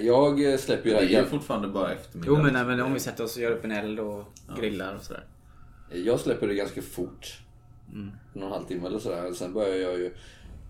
[0.00, 1.28] Jag släpper ju det Det är här.
[1.30, 2.28] fortfarande bara eftermiddag.
[2.30, 2.66] Jo men, liksom.
[2.66, 4.24] men om vi sätter oss och gör upp en eld och
[4.58, 5.24] grillar och sådär.
[5.94, 7.38] Jag släpper det ganska fort.
[8.32, 9.32] Någon halvtimme eller sådär.
[9.32, 10.14] Sen börjar jag ju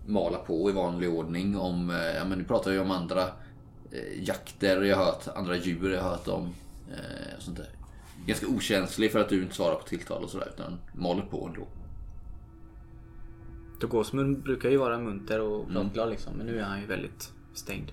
[0.05, 3.21] mala på i vanlig ordning om, eh, ja men nu pratar jag om andra
[3.91, 6.53] eh, jakter jag har hört, andra djur jag har hört om.
[6.91, 7.69] Eh, sånt där.
[8.25, 11.67] Ganska okänslig för att du inte svarar på tilltal och sådär utan maler på ändå.
[13.79, 16.33] Togosmun brukar ju vara munter och pratglad liksom.
[16.33, 17.91] Men nu är han ju väldigt stängd.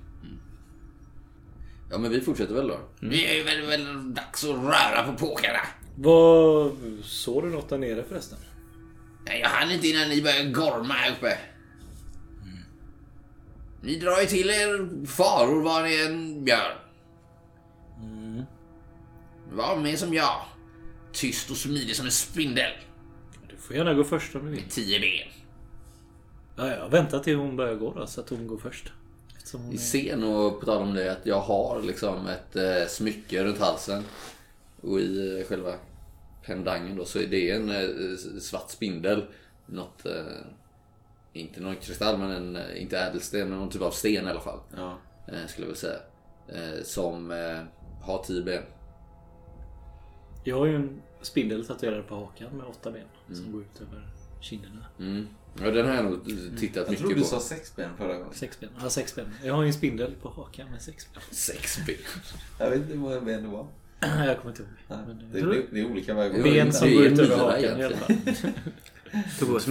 [1.90, 2.78] Ja men vi fortsätter väl då.
[3.00, 5.58] Vi är ju väl, väl dags att röra på påkarna.
[5.94, 6.72] Vad...
[7.02, 8.38] Såg du något där nere förresten?
[9.26, 11.38] Nej, Jag hann inte innan ni började gorma här uppe.
[13.82, 16.80] Ni drar ju till er faror vad ni än gör.
[19.52, 20.42] Var med som jag.
[21.12, 22.72] Tyst och smidig som en spindel.
[23.48, 24.60] Du får gärna gå först om du vill.
[24.60, 25.32] Med tio ben.
[26.56, 28.92] Ja, jag väntar till hon börjar gå då, så att hon går först.
[29.70, 29.78] Vi är...
[29.78, 34.04] ser nog på tal om det att jag har liksom ett eh, smycke runt halsen.
[34.82, 35.74] Och i eh, själva
[36.44, 39.24] pendangen då så är det en eh, svart spindel.
[39.66, 40.22] Något, eh,
[41.32, 44.60] inte någon kristall men en, inte ädelsten men någon typ av sten i alla fall.
[44.76, 44.98] Ja.
[45.26, 45.98] Skulle jag vilja säga.
[46.84, 47.30] Som
[48.02, 48.62] har tio ben.
[50.44, 53.36] Jag har ju en spindel tatuerad på hakan med åtta ben.
[53.36, 54.08] Som går ut över
[54.40, 54.86] kinderna.
[54.98, 55.26] Mm.
[55.62, 56.24] Ja, den har jag nog
[56.58, 57.26] tittat Jag mycket tror du på.
[57.26, 58.34] sa sex ben förra gången.
[58.34, 58.70] Sex ben.
[58.74, 59.34] Jag har sex ben.
[59.44, 61.22] Jag har ju en spindel på hakan med sex ben.
[61.30, 61.96] Sex ben.
[62.58, 63.66] Jag vet inte hur många ben det var.
[64.26, 64.70] Jag kommer inte ihåg.
[64.88, 66.42] Men, det, eh, det, det är olika vägar.
[66.42, 68.16] Ben som går en ut över hakan i alla fall.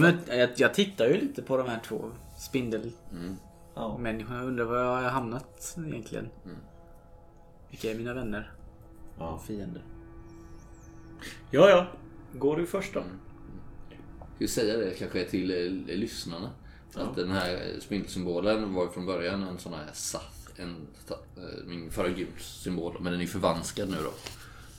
[0.04, 3.36] Ett, jag, jag tittar ju lite på de här två spindelmänniskorna.
[3.74, 4.00] Ja.
[4.36, 6.28] Jag undrar var jag har hamnat egentligen.
[7.70, 8.52] Vilka är mina vänner?
[9.18, 9.42] Ja.
[9.46, 9.82] Fiender?
[11.50, 11.86] Ja, ja.
[12.38, 13.00] Går du först då?
[13.00, 13.06] Ska
[14.38, 16.50] vi säga det kanske till eh, lyssnarna?
[16.94, 20.86] Att den här spindelsymbolen var från början en sån här sath, en,
[21.36, 22.96] eh, min förra guds symbol.
[23.00, 24.12] Men den är förvanskad nu då.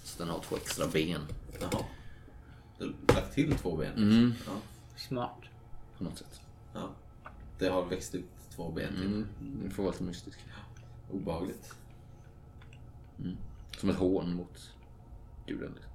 [0.04, 1.22] Så den har två extra ben
[1.62, 1.84] Jaha.
[2.78, 3.94] Du har lagt till två ben?
[3.94, 4.34] Mm.
[4.46, 4.52] Ja.
[4.96, 5.41] Smart.
[5.98, 6.41] på något sätt.
[6.74, 6.89] ja.
[7.60, 9.06] Det har växt ut två ben till.
[9.06, 9.28] Mm.
[9.63, 10.41] Det får vara lite mystiskt.
[11.12, 11.76] Obehagligt.
[13.78, 14.74] Som ett hån mot
[15.48, 15.72] guden.
[15.74, 15.91] liksom.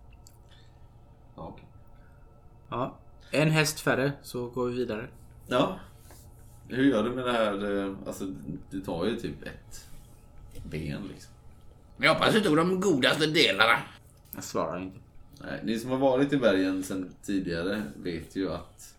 [1.36, 1.66] Ja, okej.
[2.68, 2.96] Ja.
[3.30, 5.08] En häst färre så går vi vidare.
[5.46, 5.78] ja.
[6.68, 7.84] Hur gör du med det här?
[7.86, 8.26] eh, Alltså,
[8.70, 9.88] du tar ju typ ett
[10.70, 11.32] ben liksom.
[11.98, 13.78] Jag hoppas du tog de godaste delarna.
[14.34, 14.98] Jag svarar inte.
[15.44, 18.94] Nej, ni som har varit i bergen sedan tidigare vet ju att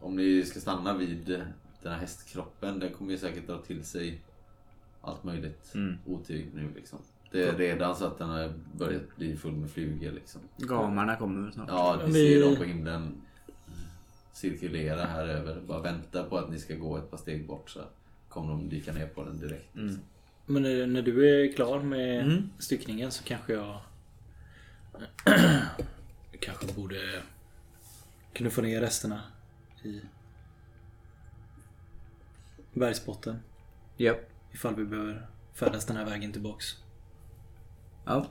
[0.00, 1.42] om ni ska stanna vid
[1.82, 4.20] den här hästkroppen, den kommer ju säkert dra till sig
[5.00, 5.72] allt möjligt
[6.06, 6.98] otyg nu liksom.
[7.30, 10.40] Det är redan så att den har börjat bli full med flugor liksom.
[10.56, 11.68] Gamarna kommer snart.
[11.68, 13.20] Ja, ni ser dem på himlen
[14.34, 15.60] cirkulera här över.
[15.60, 17.80] Bara vänta på att ni ska gå ett par steg bort så
[18.28, 19.68] kommer de dyka ner på den direkt.
[19.76, 20.00] liksom.
[20.46, 22.50] Men när, när du är klar med Mm.
[22.58, 23.80] styckningen så kanske jag...
[26.40, 27.22] kanske borde
[28.32, 29.22] knuffa ner resterna
[29.84, 30.00] i
[32.72, 33.38] bergsbotten.
[33.96, 34.18] Japp.
[34.52, 36.66] Ifall vi behöver färdas den här vägen tillbaks.
[38.04, 38.26] Ja.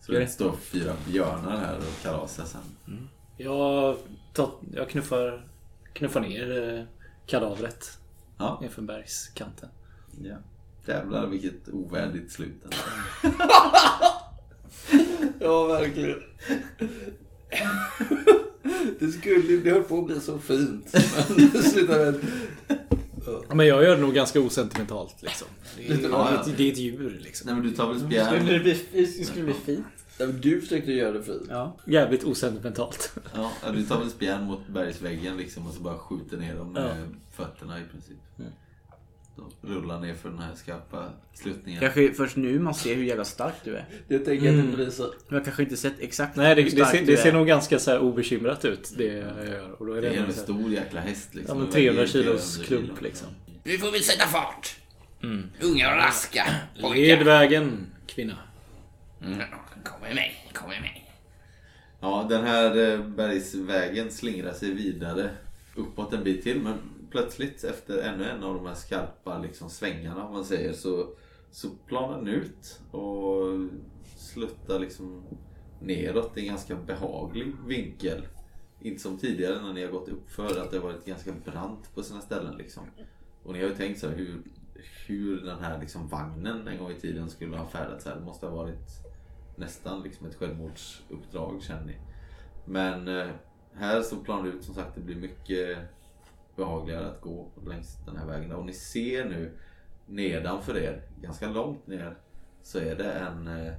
[0.00, 3.08] Så det står fyra björnar här och kalasar sen.
[3.36, 3.96] Jag,
[4.32, 5.46] tar, jag knuffar,
[5.92, 6.84] knuffar ner eh,
[7.26, 7.98] kadavret
[8.38, 9.68] Ja, inför bergskanten.
[10.24, 10.36] ja.
[10.86, 12.62] Jävlar vilket ovärdigt slut.
[15.40, 16.22] Ja, verkligen.
[19.00, 20.94] Det skulle det höll på att bli så fint.
[21.36, 22.20] Men det slutade med...
[23.48, 25.48] Ja, Men jag gör det nog ganska osentimentalt liksom.
[25.76, 26.52] Det är, Lite, ja, ja.
[26.56, 27.46] det är, ett djur liksom.
[27.46, 28.46] Nej men du tar väl Skulle spjärn?
[28.46, 29.86] det bli, det skulle bli fint?
[30.18, 31.42] Ja, men Du försökte göra det fint.
[31.48, 31.76] Ja.
[31.86, 33.12] Jävligt osentimentalt.
[33.34, 36.82] Ja, du tar väl spjärn mot bergsväggen liksom och så bara skjuter ner dem med
[36.82, 36.94] Ja.
[37.44, 38.16] fötterna i princip.
[39.36, 41.80] De rullar ner för den här skarpa sluttningen.
[41.80, 43.84] Kanske först nu man ser hur jävla stark du är.
[44.08, 45.14] Jag tänker att det blir så...
[45.28, 47.16] Jag har kanske inte sett exakt Nej, det, hur det, stark ser, du det är.
[47.16, 49.70] ser nog ganska så här obekymrat ut det jag gör.
[49.78, 51.56] Och då är det, Det är en stor jäkla häst Ja, liksom.
[51.58, 53.28] men Den 300 väger flera kilos klump liksom.
[53.64, 54.76] Nu får vi sätta fart.
[55.62, 56.44] Unga och raska
[56.74, 57.24] Led pojkar.
[57.24, 58.38] vägen, kvinna.
[59.24, 59.38] Mm.
[60.12, 61.10] Kom med mig, kom med mig.
[62.00, 65.30] Ja, den här eh, bergsvägen slingrar sig vidare
[65.76, 66.78] uppåt en bit till men
[67.10, 71.08] plötsligt efter ännu en av de här skarpa liksom, svängarna om man säger så,
[71.50, 73.46] så planar den ut och
[74.16, 75.22] sluttar liksom
[75.80, 78.26] neråt i en ganska behaglig vinkel.
[78.80, 81.94] Inte som tidigare när ni har gått upp för att det har varit ganska brant
[81.94, 82.82] på sina ställen liksom.
[83.42, 84.42] Och ni har ju tänkt så här hur,
[85.06, 88.14] hur den här liksom vagnen en gång i tiden skulle ha färdats här.
[88.14, 89.11] Det måste ha varit
[89.62, 91.96] nästan liksom ett självmordsuppdrag känner ni.
[92.64, 93.30] Men eh,
[93.74, 95.78] här så planar det ut som sagt det blir mycket
[96.56, 98.52] behagligare att gå längs den här vägen.
[98.52, 99.52] Och ni ser nu
[100.06, 102.16] nedanför er, ganska långt ner,
[102.62, 103.72] så är det en, eh,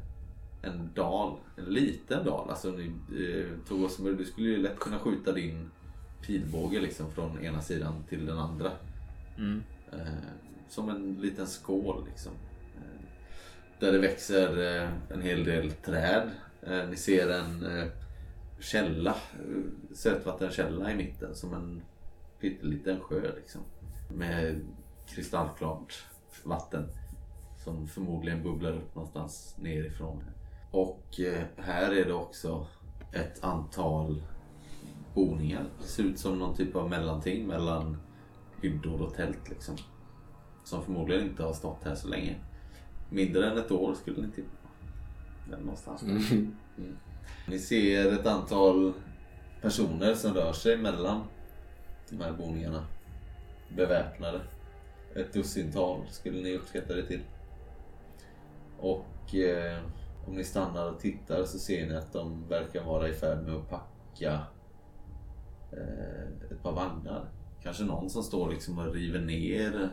[0.62, 1.38] en dal.
[1.58, 2.50] En liten dal.
[2.50, 5.72] Alltså ni, eh, Togosmer, du skulle ju lätt kunna skjuta din
[6.22, 8.72] pilbåge liksom från ena sidan till den andra.
[9.92, 10.00] Eh,
[10.70, 12.32] som en liten skål liksom.
[13.84, 16.30] Där det växer eh, en hel del träd.
[16.62, 17.88] Eh, Ni ser en eh,
[18.60, 19.16] källa,
[19.94, 21.82] sötvattenkälla i mitten som en
[22.40, 23.62] pytteliten sjö liksom.
[24.14, 24.62] Med
[25.08, 26.04] kristallklart
[26.44, 26.90] vatten
[27.64, 30.24] som förmodligen bubblar upp någonstans nerifrån.
[30.72, 31.20] Och
[31.58, 32.68] här är det också
[33.12, 34.24] ett antal
[35.16, 35.66] boningar.
[35.82, 37.98] Det ser ut som någon typ av mellanting mellan
[38.62, 39.76] hyddor och tält liksom.
[40.64, 42.36] Som förmodligen inte har stått här så länge.
[43.14, 44.68] Mindre än ett år skulle ni tippa.
[45.50, 46.02] Där någonstans.
[46.02, 46.98] Mm.
[47.48, 48.94] Ni ser ett antal
[49.62, 51.24] personer som rör sig mellan
[52.10, 52.86] de här boningarna.
[53.76, 54.42] Beväpnade.
[55.16, 57.22] Ett dussintal skulle ni uppskatta det till.
[58.80, 59.80] Och eh,
[60.28, 63.56] om ni stannar och tittar så ser ni att de verkar vara i färd med
[63.56, 64.40] att packa
[65.72, 67.30] eh, ett par vagnar.
[67.64, 69.90] Kanske någon som står liksom och river ner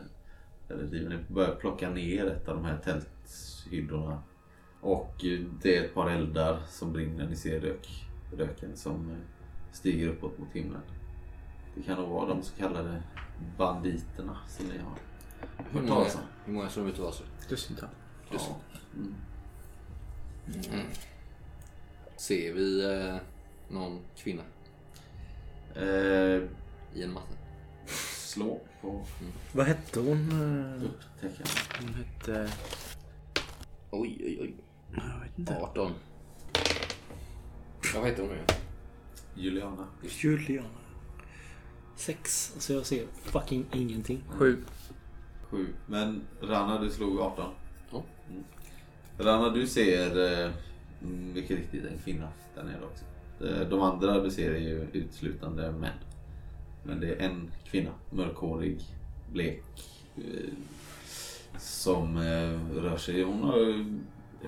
[0.70, 4.22] eller river ner, börjar plocka ner ett av de här tälthyddorna.
[4.80, 5.14] Och
[5.62, 7.28] det är ett par eldar som brinner.
[7.28, 8.06] Ni ser rök,
[8.37, 9.16] röken som eh,
[9.72, 10.80] stiger uppåt mot himlen.
[11.74, 13.02] Det kan nog vara de så kallade
[13.59, 16.20] banditerna som ni har hört många, talas om.
[16.44, 17.26] hur många står de och vasar?
[17.48, 17.88] Dussintal.
[18.30, 18.38] Ja.
[18.94, 19.14] Mm.
[22.16, 23.16] Ser vi eh,
[23.68, 24.42] någon kvinna
[25.74, 26.42] Eh,
[26.94, 27.35] i en matte?
[27.87, 29.03] slå på
[29.53, 30.33] Vad hette hon?
[30.83, 31.51] upptäckande.
[31.81, 32.53] Hon hette...
[33.90, 34.55] Oj, oj, oj.
[34.95, 35.57] Jag vet inte.
[35.57, 35.93] 18.
[37.95, 38.40] Vad heter hon nu?
[39.35, 39.87] Juliana.
[40.03, 40.69] Juliana.
[41.97, 42.53] Sex.
[42.55, 44.23] Alltså jag ser fucking ingenting.
[44.29, 44.64] Sju.
[45.43, 45.66] Sju.
[45.87, 47.55] Men Rana, du slog 18.
[47.90, 48.03] Ja.
[48.31, 48.45] Mm.
[49.19, 50.53] Rana, du ser eh,
[51.03, 53.05] mm, mycket riktigt en kvinna där nere också.
[53.45, 55.93] Eh, De andra du ser är ju uteslutande män.
[56.83, 58.81] Men det är en kvinna, mörkhårig,
[59.33, 59.62] blek,
[60.16, 60.53] eh,
[61.59, 63.23] som eh, rör sig.
[63.23, 63.85] Hon har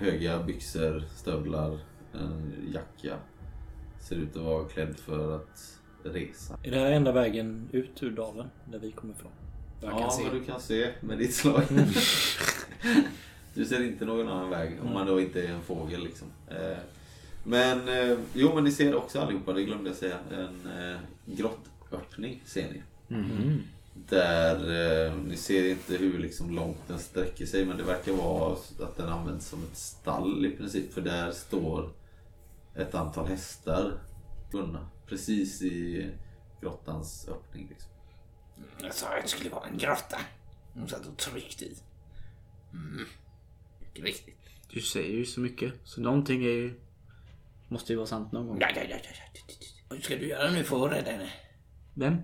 [0.00, 1.78] höga byxor, stövlar,
[2.12, 3.16] en jacka.
[4.00, 6.58] Ser ut att vara klädd för att resa.
[6.62, 8.46] Är det här enda vägen ut ur dalen?
[8.64, 9.32] Där vi kommer ifrån?
[9.80, 11.62] Jag ja, vad du kan se med ditt slag.
[13.54, 16.28] du ser inte någon annan väg om man då inte är en fågel liksom.
[16.48, 16.78] Eh,
[17.44, 17.80] Men
[18.34, 20.98] jo, men ni ser också allihopa, det glömde jag säga, en eh,
[21.92, 22.82] grottöppning ser ni.
[23.16, 23.62] Mhm.
[24.08, 24.56] Där
[25.06, 28.96] eh, ni ser inte hur liksom långt den sträcker sig men det verkar vara att
[28.96, 30.92] den används som ett stall i princip.
[30.92, 31.92] För där står
[32.74, 33.92] ett antal hästar
[34.52, 36.06] bundna precis i
[36.60, 37.66] grottans öppning.
[37.68, 37.90] Liksom.
[38.82, 40.20] Jag sa att det skulle vara en grotta.
[40.74, 41.76] Hon satt och tryckte i.
[42.72, 43.06] Mm.
[43.80, 44.38] Mycket riktigt.
[44.70, 45.72] Du säger ju så mycket.
[45.84, 46.80] Så någonting är ju...
[47.68, 48.58] Måste ju vara sant någon gång.
[48.60, 49.42] Ja, ja, ja, ja, ja.
[49.88, 51.30] Vad ska du göra nu för att rädda henne?
[51.94, 52.16] Vem?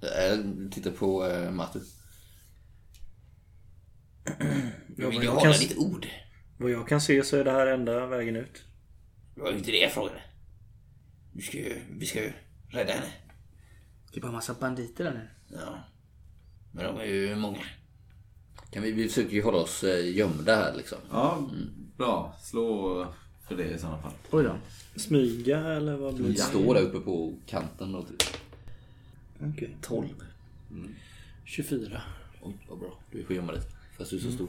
[0.00, 1.80] Jag tittar på uh, Matu.
[4.96, 6.06] Ja, Vill jag hålla kan- ditt ord?
[6.58, 8.64] Vad jag kan se så är det här enda vägen ut.
[9.34, 10.22] Det var ju inte det jag frågade.
[11.32, 12.32] Du ska ju, vi ska ju
[12.68, 13.06] rädda henne.
[14.12, 15.28] Det är bara massa banditer där nu.
[15.56, 15.78] Ja.
[16.72, 17.62] Men de är ju många.
[18.70, 20.98] Kan vi, vi försöker ju hålla oss eh, gömda här liksom.
[21.10, 21.50] Ja,
[21.96, 22.36] bra.
[22.42, 23.06] Slå
[23.48, 24.12] för det i sådana fall.
[24.30, 24.56] Oj då.
[24.96, 26.38] Smyga eller vad blir Vi det?
[26.38, 28.22] står där uppe på kanten och typ.
[29.40, 29.76] Okej.
[29.82, 30.06] 12.
[31.44, 32.02] 24.
[32.42, 32.98] Oj, vad bra.
[33.12, 33.60] Du får gömma dig.
[33.98, 34.48] Fast du är så stor.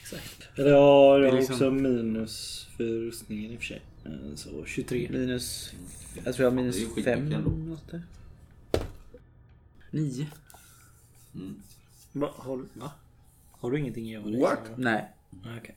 [0.00, 0.48] Exakt.
[0.58, 3.82] Eller ja, jag har liksom- också minus för rustningen i och för sig.
[4.04, 5.08] Eh, Så 23.
[5.10, 5.72] Minus...
[6.24, 7.32] Jag tror jag har Det är minus ju skitmycket fem.
[7.32, 7.50] ändå.
[7.50, 8.02] Något där.
[9.90, 10.26] Nio.
[12.12, 12.30] Va?
[12.36, 12.90] Har, va?
[13.50, 14.40] Har du ingenting i övrigt?
[14.42, 14.60] What?
[14.76, 15.04] Nej.
[15.44, 15.74] Nej, Okej.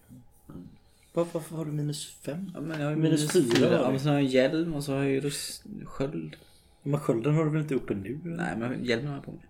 [1.14, 2.52] Va- Varför har du minus 5?
[2.54, 3.78] Ja, men jag har ju Minus minus, fyra fyra.
[3.78, 5.64] har Ja, men så har jag hjälm och så har jag ju rust...
[5.86, 6.36] sköld.
[6.84, 8.20] Men skölden har du väl inte uppe nu?
[8.26, 8.36] eller?
[8.38, 9.46] Nej, men hjälmen har jag på mig.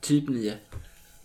[0.00, 0.54] Typ nio.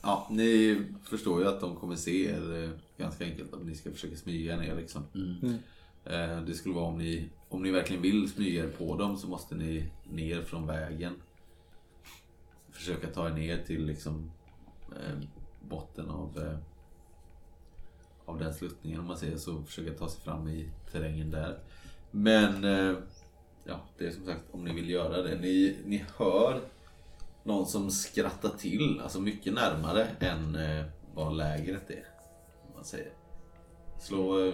[0.02, 4.16] Ja, ni förstår ju att de kommer se er ganska enkelt om ni ska försöka
[4.16, 5.04] smyga ner liksom.
[6.06, 9.28] Eh, Det skulle vara om ni, om ni verkligen vill smyga er på dem så
[9.28, 11.14] måste ni ner från vägen.
[12.72, 14.32] Försöka ta er ner till liksom
[14.92, 15.18] eh,
[15.70, 16.58] botten av, eh,
[18.32, 19.64] av den sluttningen om man säger så.
[19.64, 21.60] Försöka ta sig fram i terrängen där.
[22.12, 22.96] Men eh,
[23.64, 25.36] ja, det är som sagt om ni vill göra det.
[25.36, 26.62] Ni, ni hör
[27.44, 32.06] någon som skrattar till, alltså mycket närmare än eh, vad lägret är.
[32.68, 33.12] Om man säger.
[34.00, 34.54] Slå eh,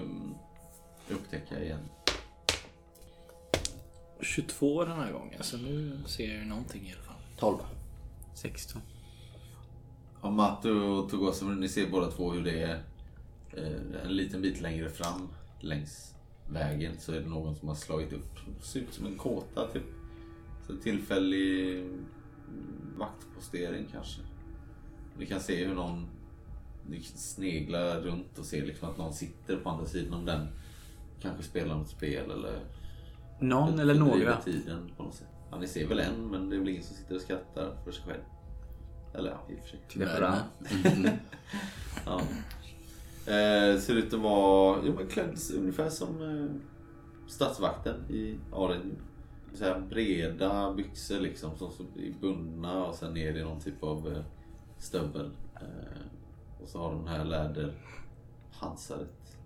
[1.10, 1.90] upptäcka igen.
[4.22, 5.44] 22 den här gången.
[5.44, 7.16] Så nu ser jag ju någonting i alla fall.
[7.40, 7.58] 12.
[8.34, 8.82] 16.
[10.22, 12.84] Ja, Matte och Togosu, ni ser båda två hur det är
[14.06, 15.28] en liten bit längre fram
[15.60, 16.16] längs
[16.50, 18.36] vägen så är det någon som har slagit upp.
[18.60, 19.84] Det ser ut som en kåta typ.
[20.66, 21.84] Så en tillfällig
[22.98, 24.22] vaktpostering kanske.
[25.18, 26.08] Ni kan se hur någon
[27.16, 30.48] sneglar runt och ser liksom att någon sitter på andra sidan om den.
[31.22, 32.60] Kanske spelar något spel eller
[33.40, 34.42] Någon eller några.
[34.42, 35.28] tiden på något sätt.
[35.52, 37.92] Ja, ni ser väl en men det är väl ingen som sitter och skrattar för
[37.92, 38.22] sig själv.
[39.14, 39.80] Eller ja, i och för sig.
[40.84, 41.10] Den.
[42.06, 42.22] Ja.
[43.28, 46.46] Eh, ser ut att vara men klädd ungefär som eh,
[47.28, 48.36] stadsvakten i.
[49.54, 53.84] Så här breda byxor liksom som som är bundna och sen ner i någon typ
[53.84, 54.24] av eh,
[54.78, 55.32] stövel.
[55.56, 59.38] Eh, och så har de här läderpansaret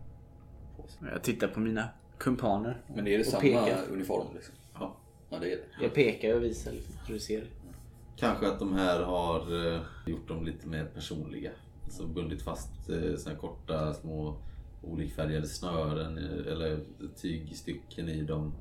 [0.77, 1.07] på sig.
[1.11, 2.81] Jag tittar på mina kumpaner.
[2.95, 3.79] Men det är det och samma pekar.
[3.91, 4.55] uniform liksom?
[4.73, 4.95] Ja.
[5.29, 5.83] Ja, det är det.
[5.83, 7.43] Jag pekar och visar liksom, hur du ser.
[8.17, 11.51] Kanske att de här har eh, gjort dem lite mer personliga.
[11.91, 14.37] Så bundit fast eh, såna korta små
[14.81, 16.79] olikfärgade snören eh, eller
[17.15, 18.53] tygstycken i dem.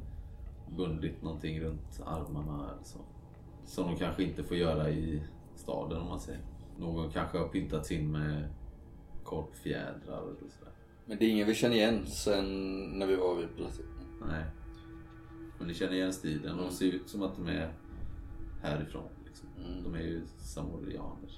[0.76, 2.98] Bundit någonting runt armarna eller så.
[3.64, 5.22] Som de kanske inte får göra i
[5.54, 6.40] staden om man säger.
[6.78, 8.48] Någon kanske har pyntats in med
[9.24, 10.72] korpfjädrar eller sådär.
[11.06, 12.44] Men det är ingen vi känner igen sen
[12.98, 13.84] när vi var vid platsen.
[14.28, 14.44] Nej.
[15.58, 16.56] Men ni känner igen stilen.
[16.56, 17.72] De ser ut som att de är
[18.62, 19.08] härifrån.
[19.26, 19.48] Liksom.
[19.84, 21.30] De är ju samorianer.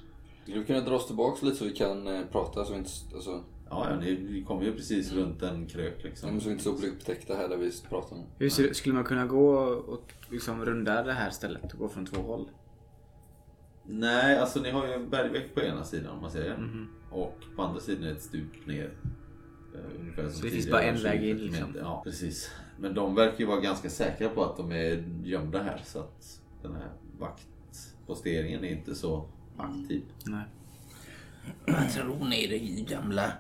[0.43, 2.90] Skulle vi kunna dra oss tillbaka lite så vi kan eh, prata så vi inte,
[3.14, 6.40] alltså, Ja, ja ni, vi kommer ju precis runt en krök liksom.
[6.40, 8.16] så vi inte så blir upptäckta här där vi pratar.
[8.16, 8.22] om.
[8.38, 12.07] Hur ser, skulle man kunna gå och liksom runda det här stället och gå från
[12.07, 12.49] två håll?
[13.84, 16.68] Nej, alltså ni har ju en bergvägg på ena sidan om man säger.
[17.11, 18.93] Och på andra sidan är ett stup ner.
[19.74, 21.45] Eh, Ungefär som Så det finns tidigare, bara en 20 väg in, meter.
[21.47, 21.74] liksom?
[21.80, 22.51] Ja, precis.
[22.78, 25.80] Men de verkar ju vara ganska säkra på att de är gömda här.
[25.84, 30.03] Så att den här vaktposteringen är inte så aktiv.
[30.24, 30.44] Nej.
[31.66, 33.32] Vad tror ni det är gamla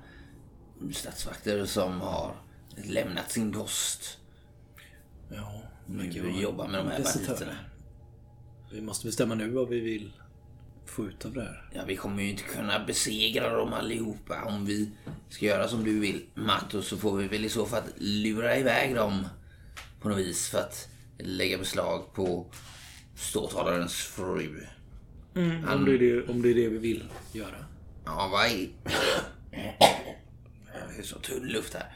[0.92, 2.34] statsvakter som har
[2.84, 4.18] lämnat sin post?
[5.28, 7.56] Ja, Nu jobbar med de här banditerna.
[8.72, 10.12] Vi måste bestämma nu vad vi vill
[10.86, 11.70] få ut av det här.
[11.74, 14.90] Ja, vi kommer ju inte kunna besegra dem allihopa om vi
[15.28, 18.94] ska göra som du vill, Matto, så får vi väl i så fall lura iväg
[18.94, 19.26] dem
[20.00, 20.88] på något vis för att
[21.18, 22.46] lägga beslag på
[23.16, 24.66] ståthållarens fru.
[25.34, 27.64] Om, det är det, om det är det vi vill göra.
[28.04, 28.68] Ja, vad är...
[30.94, 31.94] Det är så tunn luft här.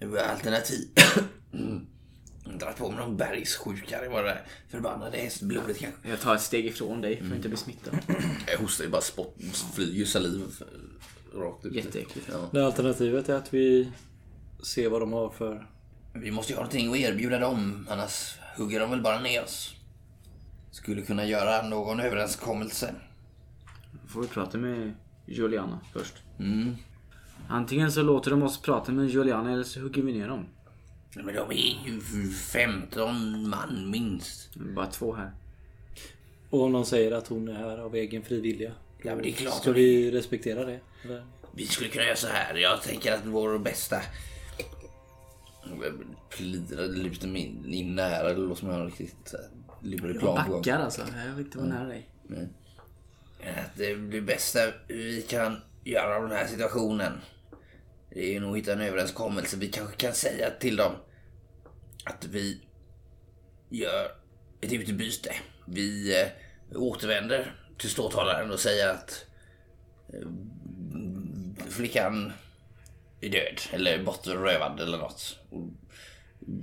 [0.00, 0.88] Vad är alternativ?
[2.58, 6.08] Dra på mig någon bergssjuka, det var det där förbannade hästblodet kanske.
[6.08, 7.98] Jag tar ett steg ifrån dig för att inte bli smittad.
[8.46, 9.36] Jag hostar ju bara spott,
[9.74, 10.42] flyger saliv
[11.34, 11.74] rakt ut.
[11.74, 12.28] Jätteäckligt.
[12.32, 12.48] Ja.
[12.52, 13.90] Det alternativet är att vi
[14.62, 15.66] ser vad de har för...
[16.12, 19.74] Vi måste ju ha någonting att erbjuda dem, annars hugger de väl bara ner oss.
[20.74, 22.94] Skulle kunna göra någon överenskommelse.
[23.92, 24.94] Då får vi prata med
[25.26, 26.14] Juliana först.
[26.38, 26.76] Mm.
[27.48, 30.46] Antingen så låter de oss prata med Juliana eller så hugger vi ner dem.
[31.14, 34.56] Men de är ju 15 man minst.
[34.56, 35.32] Bara två här.
[36.50, 38.72] Och om någon säger att hon är här av egen fri vilja.
[39.02, 40.80] Ja, men det är klart Ska vi respektera det?
[41.04, 41.24] Eller?
[41.54, 42.54] Vi skulle kunna göra så här.
[42.54, 43.96] Jag tänker att vår bästa...
[46.28, 48.28] Plirar lite min in nära.
[48.28, 50.34] Det låter som jag riktigt här, Jag gång.
[50.34, 51.02] backar alltså.
[51.26, 52.08] Jag vill inte vara nära dig.
[53.40, 54.58] Att det, det bästa
[54.88, 57.12] vi kan göra av den här situationen
[58.14, 59.56] det är ju nog att hitta en överenskommelse.
[59.56, 60.92] Vi kanske kan säga till dem
[62.04, 62.60] att vi
[63.68, 64.10] gör
[64.60, 65.34] ett utbyte.
[65.66, 66.28] Vi eh,
[66.74, 69.26] återvänder till ståthållaren och säger att
[70.12, 70.28] eh,
[71.68, 72.32] flickan
[73.20, 75.38] är död eller bortrövad eller något.
[75.50, 75.68] Och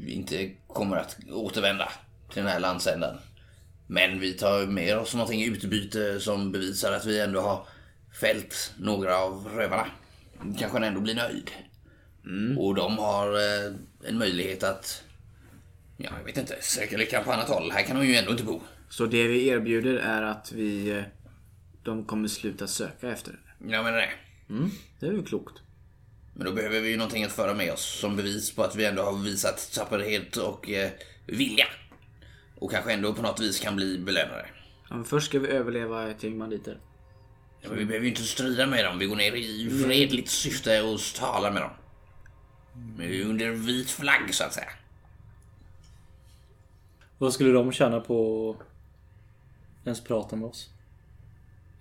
[0.08, 1.92] inte kommer att återvända
[2.34, 3.18] till den här landsändan.
[3.88, 7.68] Men vi tar med oss någonting i utbyte som bevisar att vi ändå har
[8.22, 9.88] fällt några av rövarna.
[10.42, 11.52] Kanske han ändå blir nöjd.
[12.58, 13.74] Och de har eh,
[14.08, 15.04] en möjlighet att,
[15.98, 17.72] ja jag vet inte, söka lyckan på annat håll.
[17.72, 18.62] Här kan de ju ändå inte bo.
[18.90, 20.90] Så det vi erbjuder är att vi...
[20.92, 21.04] eh,
[21.84, 23.72] De kommer sluta söka efter det.
[23.74, 24.10] Jag menar det.
[25.00, 25.54] Det är ju klokt.
[26.36, 28.86] Men då behöver vi ju någonting att föra med oss som bevis på att vi
[28.86, 30.90] ändå har visat tapperhet och eh,
[31.26, 31.66] vilja.
[32.62, 34.46] Och kanske ändå på något vis kan bli belönade.
[34.90, 36.80] Ja, men först ska vi överleva ett gäng banditer.
[37.62, 39.00] Ja, men vi behöver ju inte strida med dem.
[39.00, 41.72] Vi går ner i fredligt syfte och talar med dem.
[42.98, 44.70] Men Under vit flagg så att säga.
[47.18, 50.70] Vad skulle de tjäna på att ens prata med oss?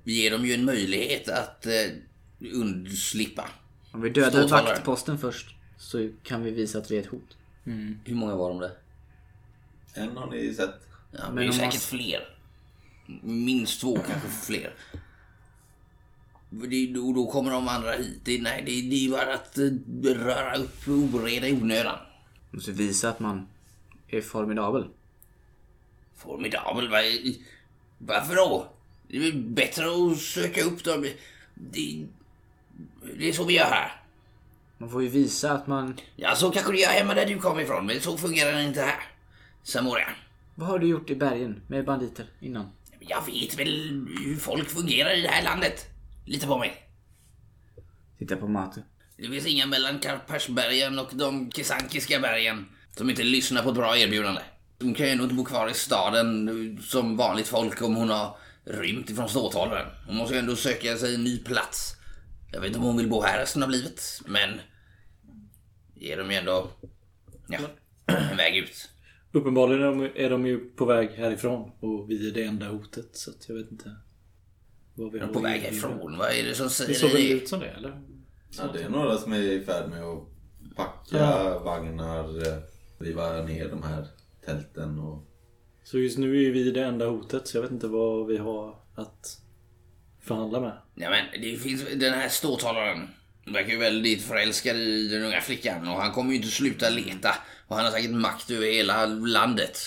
[0.05, 3.49] Vi ger dem ju en möjlighet att eh, undslippa.
[3.93, 7.37] Om vi dödar vaktposten först så kan vi visa att vi är ett hot.
[8.05, 8.73] Hur många var de där?
[9.95, 10.75] En har ni sett.
[11.13, 12.37] Ja, Men det är man- säkert fler.
[13.23, 14.75] Minst två, kanske fler.
[16.51, 18.21] Det, då, då kommer de andra hit.
[18.25, 19.71] Det, nej, det, det är ju bara att eh,
[20.05, 21.99] röra upp oreda i onödan.
[22.51, 23.49] Måste visa att man
[24.09, 24.87] är formidabel.
[26.17, 26.89] Formidabel.
[26.89, 27.03] Var,
[27.99, 28.67] varför då?
[29.09, 31.07] Det är väl bättre att söka upp dem.
[31.55, 32.07] Det,
[33.19, 34.03] det är så vi gör här.
[34.79, 35.97] Man får ju visa att man...
[36.17, 38.83] Ja, så kanske det gör hemma där du kommer ifrån, men så fungerar det inte
[38.83, 39.03] här.
[39.63, 40.09] Samoria.
[40.55, 42.71] Vad har du gjort i bergen med banditer innan?
[43.01, 45.87] Jag vet väl hur folk fungerar i det här landet.
[46.27, 46.87] Lita på mig.
[48.19, 48.81] Titta på Matu.
[49.17, 53.99] Det finns inga mellan Karparsbergen och de Kisankiska bergen som inte lyssnar på ett bra
[53.99, 54.41] erbjudande.
[54.81, 58.37] Hon kan ju ändå inte bo kvar i staden som vanligt folk om hon har
[58.65, 59.87] rymt ifrån ståthållaren.
[60.07, 61.97] Hon måste ju ändå söka sig en ny plats.
[62.53, 64.61] Jag vet inte om hon vill bo här resten av livet, men
[65.95, 66.71] ger dem ju ändå
[67.49, 67.59] ja,
[68.07, 68.90] en väg ut.
[69.33, 73.09] Uppenbarligen är de, är de ju på väg härifrån och vi är det enda hotet
[73.17, 73.97] så att jag vet inte.
[74.95, 76.19] Vad vi De är på väg härifrån.
[76.19, 77.31] Vad är det som Det säger såg väl det?
[77.31, 78.03] ut som det eller?
[78.59, 80.23] Ja, det är några som är i färd med att
[80.77, 81.59] packa Ja.
[81.65, 82.59] vagnar, eh,
[82.99, 84.07] riva ner de här
[84.45, 85.27] tälten och...
[85.85, 88.75] Så just nu är vi det enda hotet så jag vet inte vad vi har
[88.95, 89.41] att
[90.21, 90.73] förhandla med.
[90.95, 93.09] Ja, men det finns den här ståthållaren.
[93.53, 97.35] Verkar ju väldigt förälskad i den unga flickan och han kommer ju inte sluta leta.
[97.67, 99.79] Och han har säkert makt över hela landet.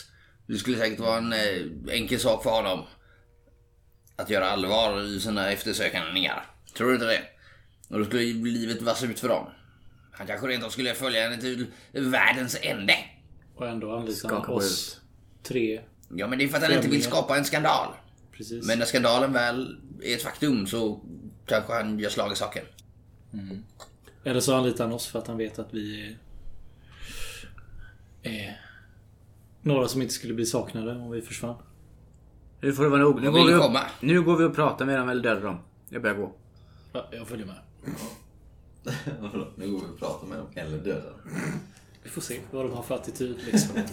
[0.48, 2.86] Det skulle säkert vara en eh, enkel sak för honom.
[4.16, 6.46] Att göra allvar i sina eftersökningar.
[6.78, 7.22] Tror du inte det?
[7.90, 9.48] Och då skulle ju livet vassa ut för dem.
[10.12, 12.96] Han kanske rent skulle följa henne till världens ände.
[13.56, 15.02] Och ändå anlitar han oss
[15.44, 15.82] tre.
[16.16, 17.94] Ja, men det är för att han inte vill skapa en skandal.
[18.32, 18.66] Precis.
[18.68, 21.02] Men när skandalen väl är ett faktum så
[21.48, 22.66] kanske han gör slag i saken.
[24.24, 26.18] Eller så anlitar han oss för att han vet att vi
[28.24, 28.30] är...
[28.32, 28.60] är
[29.62, 31.56] några som inte skulle bli saknade om vi försvann.
[32.62, 33.22] Nu får det vara nog.
[33.22, 33.80] Nu går, vi komma?
[34.02, 35.58] nu går vi och pratar med dem eller dödar dem.
[35.90, 36.34] Jag börjar gå.
[36.94, 37.56] Ja, jag följer med.
[39.56, 41.34] Nu går vi och pratar med dem, eller dödar dem.
[42.04, 43.76] Vi får se vad de har för attityd liksom.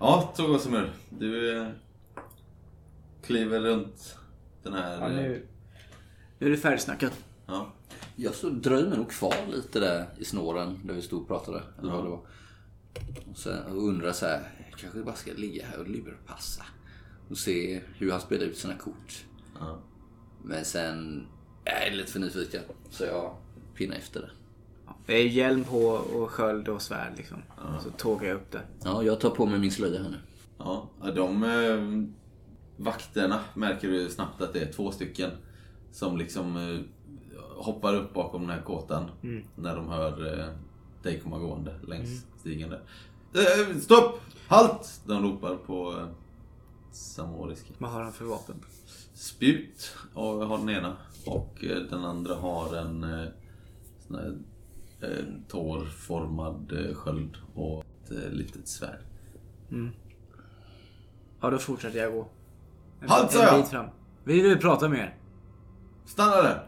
[0.00, 0.92] Ja, Togosimur.
[1.10, 1.68] Du eh,
[3.22, 4.18] kliver runt
[4.62, 5.00] den här...
[5.00, 5.46] Ja, eh, nu,
[6.38, 7.24] nu är det färdigsnackat.
[7.46, 7.72] ja.
[8.16, 11.62] Jag så dröjer mig nog kvar lite där i snåren där vi stod och pratade.
[11.78, 12.20] Eller vad det var.
[13.30, 16.64] Och, sen, och undrar så här, jag kanske bara ska ligga här och lurpassa.
[17.30, 19.24] Och se hur han spelar ut sina kort.
[19.58, 19.78] Ja.
[20.44, 21.26] Men sen,
[21.64, 22.62] jag är lite för nyfiken.
[22.90, 23.36] Så jag
[23.74, 24.30] pinnar efter det.
[25.10, 27.42] Det är hjälm på och sköld och svärd liksom.
[27.82, 28.62] Så tågar jag upp det.
[28.84, 30.16] Ja, jag tar på mig min slöja här nu.
[30.58, 35.30] Ja, de eh, vakterna märker du snabbt att det är två stycken
[35.92, 36.80] som liksom eh,
[37.56, 39.10] hoppar upp bakom den här kåtan
[39.56, 40.46] när de hör eh,
[41.02, 42.82] dig komma gående längs stigen där.
[43.34, 44.20] Eh, stopp!
[44.48, 45.00] Halt!
[45.06, 46.06] De ropar på eh,
[46.92, 47.74] samoriska.
[47.78, 48.56] Vad har han för vapen?
[49.14, 50.96] Spjut och har den ena
[51.26, 53.28] och eh, den andra har en eh,
[54.06, 54.38] sån här
[55.02, 55.08] eh,
[55.48, 59.00] tårformad eh, sköld och ett eh, litet svärd.
[61.40, 62.28] Ja, då fortsätter jag gå.
[63.00, 63.60] En, Halt, sa en jag!
[63.62, 63.86] bit fram.
[64.24, 65.16] Vi vill prata med er.
[66.04, 66.66] Stanna där!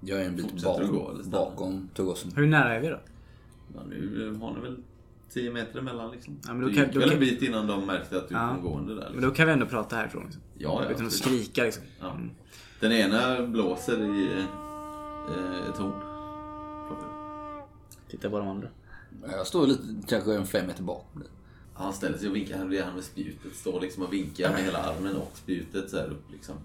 [0.00, 1.38] Jag är en bit Fortsätter du bakom, gå, eller stannar?
[1.50, 2.32] bakom Togosen.
[2.36, 3.00] Hur nära är vi då?
[3.74, 4.76] Ja, nu har ni väl
[5.30, 6.36] 10 meter emellan liksom.
[6.46, 8.28] Ja, men då du kan- gick då väl kan- en bit innan de märkte att
[8.28, 8.48] du Ja.
[8.54, 9.00] kom gående där.
[9.02, 9.28] Men Liksom.
[9.30, 10.22] då kan vi ändå prata härifrån.
[10.24, 10.42] Liksom.
[10.58, 11.12] Ja, ja, Utan att absolut.
[11.44, 11.82] skrika liksom.
[12.00, 12.16] Ja.
[12.80, 14.28] Den ena blåser i
[15.28, 15.92] eh, ett horn.
[18.20, 18.22] Plockar upp.
[18.22, 18.68] Titta på de andra.
[19.36, 21.30] Jag står lite, kanske en fem meter bakom dig.
[21.74, 22.58] Han ställer sig och vinkar.
[22.58, 23.54] Han med spjutet.
[23.54, 26.56] Står liksom och vinkar med hela armen och spjutet så här upp liksom.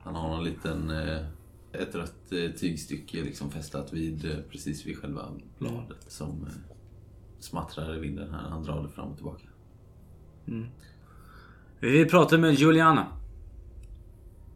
[0.00, 0.90] Han har någon liten...
[0.90, 1.26] Eh,
[1.72, 5.28] ett rött eh, tygstycke liksom fästat vid, eh, precis vid själva
[5.58, 6.46] bladet som
[7.38, 8.48] smattrar i vinden här.
[8.48, 9.44] Han drar det fram och tillbaka.
[11.80, 13.06] Vi vill prata med Juliana.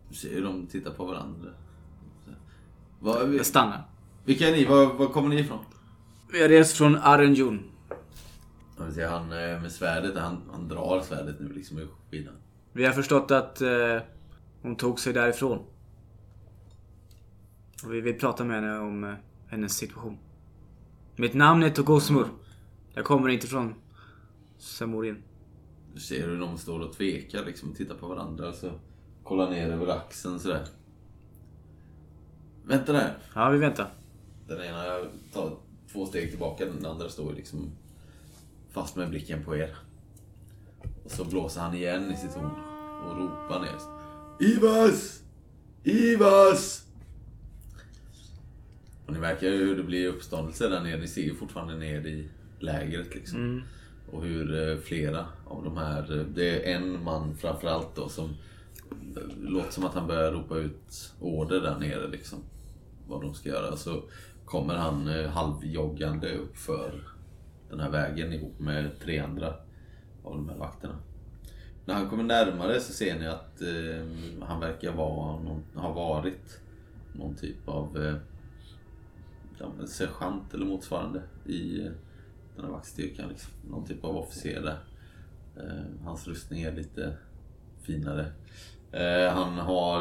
[0.08, 1.50] Du ser hur de tittar på varandra.
[2.26, 2.36] Här.
[3.00, 3.88] Vad, Jag stannar.
[4.24, 4.64] vilka är ni?
[4.64, 5.58] Var, var kommer ni ifrån?
[6.32, 7.62] Vi har rest från Arenjun.
[8.94, 12.34] Säga, han eh, med svärdet, han, han drar svärdet nu liksom ur skidan.
[12.72, 13.98] Vi har förstått att eh,
[14.62, 15.58] hon tog sig därifrån.
[17.84, 19.14] Och vi vill prata med henne om eh,
[19.46, 20.18] hennes situation.
[21.16, 22.26] Mitt namn är Togosmur.
[22.94, 23.74] Jag kommer inte från
[24.58, 25.22] Samorin.
[25.94, 28.70] Du ser hur de står och tvekar liksom och tittar på varandra så
[29.24, 30.64] kollar ner över axeln sådär.
[32.64, 33.18] Vänta där!
[33.34, 33.94] Ja, vi väntar.
[34.48, 34.82] Den ena
[35.32, 35.56] tar
[35.92, 37.70] två steg tillbaka, den andra står liksom
[38.70, 39.76] fast med blicken på er.
[41.04, 42.50] Och så blåser han igen i sitt horn
[43.08, 43.78] och ropar ner.
[44.48, 45.22] Ivas!
[45.84, 46.86] Ivas!
[49.06, 51.00] Och ni märker ju hur det blir uppståndelse där nere.
[51.00, 52.28] Ni ser ju fortfarande ner i
[52.58, 53.62] lägret liksom.
[54.12, 58.30] Och hur eh, flera av de här, eh, det är en man framförallt då som
[58.90, 62.38] eh, låter som att han börjar ropa ut order där nere liksom.
[63.08, 63.76] Vad de ska göra.
[63.76, 64.02] Så
[64.44, 67.04] kommer han eh, halvjoggande upp för
[67.70, 69.54] den här vägen ihop med tre andra
[70.24, 70.98] av de här vakterna.
[71.84, 76.60] När han kommer närmare så ser ni att eh, han verkar vara någon, ha varit
[77.12, 78.16] någon typ av eh,
[79.58, 81.92] ja, men sergeant eller motsvarande i eh,
[82.56, 83.28] den här vaktstyrkan.
[83.28, 83.52] Liksom.
[83.70, 84.78] Någon typ av officer där.
[85.56, 87.16] Eh, hans rustning är lite
[87.82, 88.32] finare.
[88.92, 90.00] Eh, han har...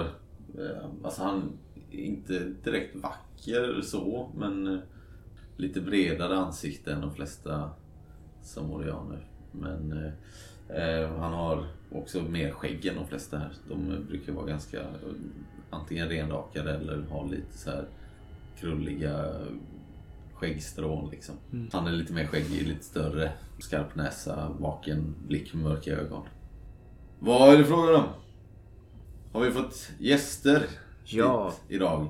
[0.60, 1.58] Eh, alltså han
[1.92, 4.80] inte direkt vacker så, men eh,
[5.58, 7.70] lite bredare ansikte än de flesta
[8.42, 9.28] samorianer.
[9.52, 13.52] Men eh, eh, han har också mer skägg än de flesta här.
[13.70, 14.88] De brukar vara ganska eh,
[15.70, 17.86] antingen renrakade eller ha lite så här
[18.60, 19.26] krulliga
[20.34, 21.36] skäggstrån liksom.
[21.72, 26.24] Han är lite mer skäggig, lite större, skarp näsa, vaken blick mörka ögon.
[27.20, 28.10] Vad är det frågan om?
[29.32, 30.68] Har vi fått gäster
[31.14, 31.50] Ja.
[31.50, 32.08] hit idag?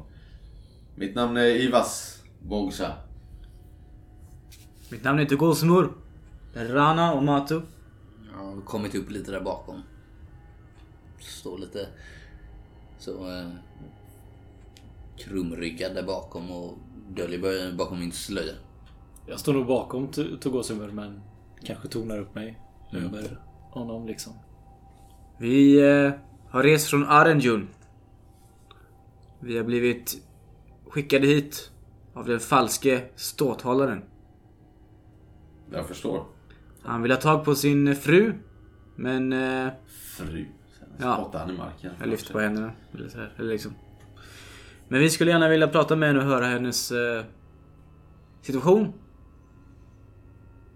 [0.96, 2.94] Mitt namn är Ivas Bogsa.
[4.92, 5.92] Mitt namn heter Gosmur.
[6.54, 7.62] Rana och Matu.
[8.32, 9.82] Jag har kommit upp lite där bakom.
[11.20, 11.88] Står lite
[13.00, 13.48] så eh,
[15.18, 16.78] krumryggad där bakom och
[17.10, 18.54] döljer bakom min slöja.
[19.28, 20.08] Jag står nog bakom
[20.42, 21.22] Togosumur men
[21.64, 22.60] kanske tonar upp mig
[22.94, 23.06] Mm.
[23.06, 23.40] över
[23.70, 24.34] honom liksom.
[25.38, 26.12] Vi eh,
[26.50, 27.68] har rest från Arenjun.
[29.42, 30.24] Vi har blivit
[30.90, 31.72] skickade hit
[32.14, 34.02] av den falske ståthållaren.
[35.72, 36.26] Jag förstår.
[36.82, 38.34] Han vill ha tag på sin fru.
[38.96, 40.46] Men eh, Fru.
[40.80, 41.16] Sen Ja.
[41.22, 41.92] spottar han i marken.
[42.00, 42.72] jag lyfter på händerna.
[42.94, 43.74] Eller så här, eller liksom.
[44.88, 47.24] Men vi skulle gärna vilja prata med henne och höra hennes eh,
[48.42, 48.94] situation.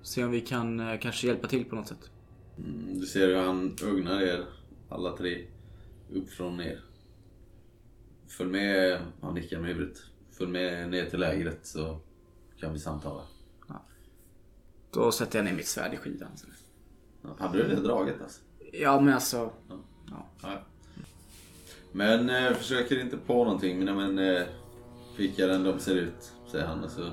[0.01, 2.09] Se om vi kan eh, kanske hjälpa till på något sätt.
[2.57, 4.45] Mm, Du ser hur han ugnar er
[4.89, 5.45] alla tre
[6.13, 6.79] upp från er.
[8.37, 9.97] Följ med, han nickar med huvudet.
[10.31, 11.99] Följ med ner till lägret så
[12.59, 13.21] kan vi samtala.
[14.91, 16.29] Då sätter jag ner mitt svärd i skidan.
[17.21, 18.41] Ja, Hade du det draget alltså?
[18.73, 19.51] Ja men alltså.
[20.41, 20.61] Ja.
[21.91, 23.85] Men eh, försöker inte på någonting.
[23.85, 24.43] Men, men eh,
[25.17, 26.83] skickar den de ser ut, säger han.
[26.83, 27.11] Och så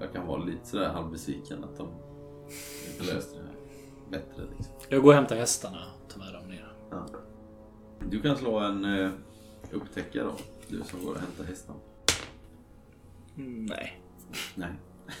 [0.00, 1.88] jag kan vara lite sådär halvbesviken att de
[2.92, 3.56] inte löste det här
[4.10, 4.42] bättre.
[4.56, 4.74] Liksom.
[4.88, 6.72] Jag går och hämtar hästarna och tar med dem ner.
[6.90, 7.06] Ja.
[8.08, 9.10] Du kan slå en eh,
[9.72, 10.36] upptäcka då.
[10.68, 11.78] Du som går och hämtar hästarna.
[13.34, 14.00] Nej.
[14.54, 14.72] Nej.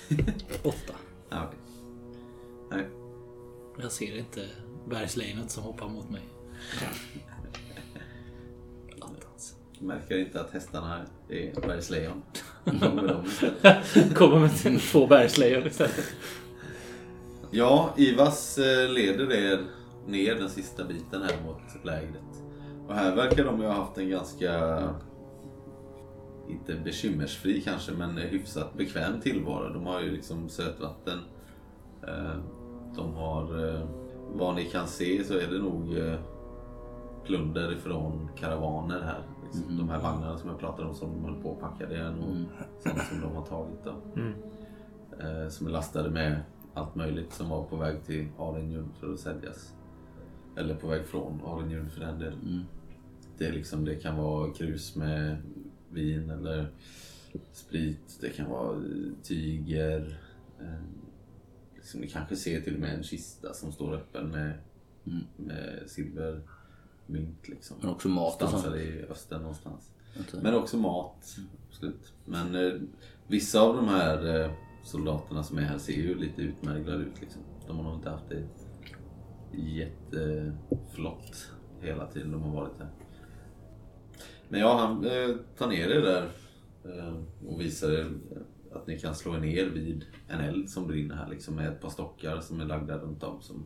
[0.62, 0.94] Åtta.
[1.30, 1.58] Ja, okej.
[2.70, 2.86] Nej.
[3.82, 4.48] Jag ser inte
[4.88, 6.22] bergslejonet som hoppar mot mig.
[9.40, 9.56] Attans.
[9.78, 12.22] Du märker inte att hästarna är bergslejon.
[12.64, 14.14] De är de istället.
[14.14, 16.14] Kommer med två bergslejon istället.
[17.50, 19.64] Ja, Ivas eh, leder er
[20.06, 22.42] ner den sista biten här mot lägret.
[22.90, 24.82] Och här verkar de ju ha haft en ganska,
[26.48, 29.72] inte bekymmersfri kanske, men hyfsat bekväm tillvaro.
[29.72, 31.18] De har ju liksom sötvatten.
[32.06, 32.36] Eh,
[32.96, 33.80] De har, eh,
[34.32, 36.18] vad ni kan se så är det nog eh,
[37.24, 39.22] plunder ifrån karavaner här.
[39.44, 39.78] Liksom.
[39.78, 42.10] De här vagnarna som jag pratade om som de höll på att packa, det är
[42.10, 42.36] nog
[42.78, 43.84] sånt som de har tagit.
[43.84, 44.20] Då.
[45.26, 46.40] Eh, Som är lastade med
[46.74, 49.74] allt möjligt som var på väg till Arenjun för att säljas.
[50.56, 52.66] Eller på väg från Arenjun för den delen.
[53.40, 55.42] Det, liksom, det kan vara krus med
[55.90, 56.72] vin eller
[57.52, 58.18] sprit.
[58.20, 58.82] Det kan vara
[59.22, 60.20] tyger.
[60.60, 60.82] Eh,
[61.74, 64.58] liksom, ni kanske ser till och med en kista som står öppen med,
[65.36, 67.48] med silvermynt.
[67.48, 67.76] Liksom.
[67.80, 68.34] Men också mat.
[68.34, 69.90] Stansade i östen någonstans.
[70.16, 70.38] Vänta.
[70.42, 71.36] Men också mat.
[71.68, 72.12] Absolut.
[72.24, 72.72] Men eh,
[73.26, 74.52] vissa av de här eh,
[74.84, 77.20] soldaterna som är här ser ju lite utmärglade ut.
[77.20, 77.42] Liksom.
[77.66, 78.44] De har nog inte haft det
[79.58, 82.88] jätteflott hela tiden de har varit här.
[84.50, 86.30] Men ja, han eh, tar ner er där
[86.84, 87.14] eh,
[87.46, 88.10] och visar er
[88.72, 91.80] att ni kan slå er ner vid en eld som brinner här liksom, med ett
[91.80, 93.64] par stockar som är lagda runt om som,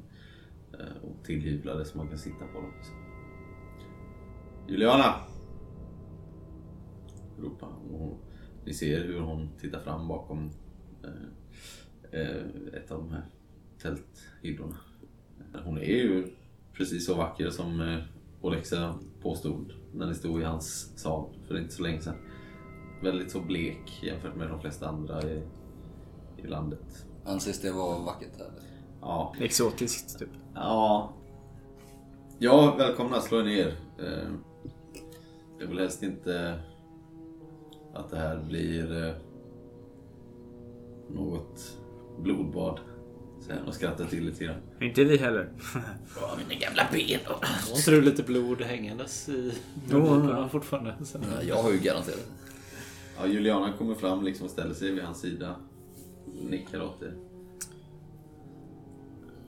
[0.73, 2.73] eh, och tillhyvlade så man kan sitta på dem.
[2.77, 2.95] Liksom.
[4.69, 5.15] Juliana!
[7.39, 8.01] ropar han.
[8.01, 8.21] Och
[8.65, 10.51] ni ser hur hon tittar fram bakom
[11.03, 13.25] eh, eh ett av de här
[13.79, 14.77] tälthyddorna.
[15.65, 16.27] Hon är ju
[16.73, 17.99] precis så vacker som eh,
[18.41, 22.17] Olexa påstod när ni stod i hans sal för inte så länge sedan.
[23.03, 25.43] Väldigt så blek jämfört med de flesta andra i,
[26.37, 27.07] i landet.
[27.25, 28.51] Anses det vara vackert här?
[29.01, 30.29] Ja, Exotiskt typ.
[30.55, 31.13] Ja.
[32.39, 33.21] Ja, välkomna.
[33.21, 33.67] Slå er ner.
[33.99, 34.29] Eh,
[35.59, 36.61] Jag vill helst inte
[37.95, 39.15] att det här blir eh,
[41.15, 41.79] något
[42.19, 42.81] blodbad.
[43.49, 44.57] Han och skrattar till lite grann.
[44.81, 45.49] Inte vi heller.
[46.21, 47.19] Ja, mina gamla ben.
[47.27, 49.53] Har inte du lite blod hängandes i
[49.91, 50.95] mungiporna fortfarande?
[51.05, 51.19] Så.
[51.19, 52.27] Ja, jag har ju garanterat.
[53.19, 55.57] Ja, Juliana kommer fram liksom och ställer sig vid hans sida.
[56.51, 57.15] Nickar åt er.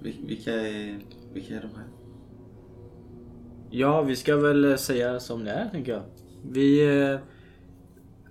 [0.01, 0.99] Vil- Vilka är,
[1.32, 1.86] vilka är de här?
[3.70, 6.03] Ja, vi ska väl eh, säga som det är, tänker jag.
[6.51, 6.99] Vi...
[7.12, 7.18] eh,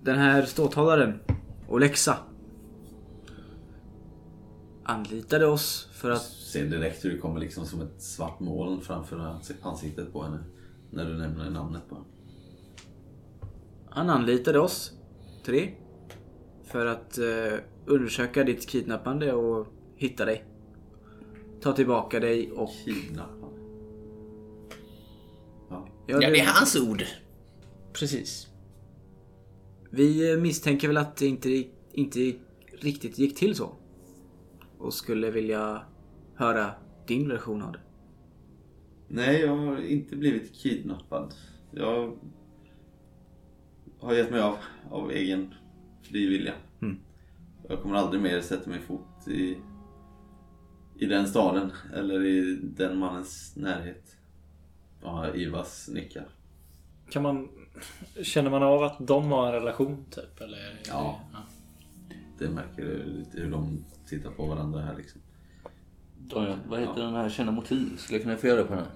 [0.01, 1.19] Den här ståthållaren,
[1.67, 2.17] Olexa.
[4.85, 6.21] Anlitade oss för att...
[6.21, 10.43] Ser direkt hur det kommer liksom som ett svart moln framför ans- ansiktet på henne.
[10.91, 12.07] När du nämner namnet på henne.
[13.89, 14.91] Han anlitade oss,
[15.45, 15.71] tre,
[16.63, 20.45] för att eh, undersöka ditt kidnappande och hitta dig.
[21.61, 22.69] Ta tillbaka dig och...
[22.85, 23.53] Kidnappad.
[25.69, 25.87] Ja.
[26.07, 27.03] Ja, Ja, det är hans ord.
[27.93, 28.47] Precis.
[29.89, 32.33] Vi misstänker väl att det inte, inte
[32.79, 33.75] riktigt gick till så.
[34.85, 35.81] Och skulle vilja
[36.35, 36.71] höra
[37.07, 37.79] din version av det.
[39.07, 41.33] Nej, jag har inte blivit kidnappad.
[41.71, 42.17] Jag
[43.99, 44.57] har gett mig av,
[44.91, 45.53] av egen
[46.01, 46.53] fri vilja.
[46.81, 46.99] Mm.
[47.69, 49.57] Jag kommer aldrig mer sätta min fot i,
[50.99, 54.17] i den staden eller i den mannens närhet.
[55.01, 56.27] Ja, Ivas nickar.
[57.09, 57.49] Kan man...
[58.23, 60.41] Känner man av att de har en relation typ?
[60.41, 60.79] Eller?
[60.87, 61.19] Ja.
[62.39, 65.21] Det märker du lite hur de tittar på varandra här liksom.
[66.17, 67.97] Dorian, vad heter den här känna motiv?
[67.97, 68.91] Skulle jag kunna få göra det på den här?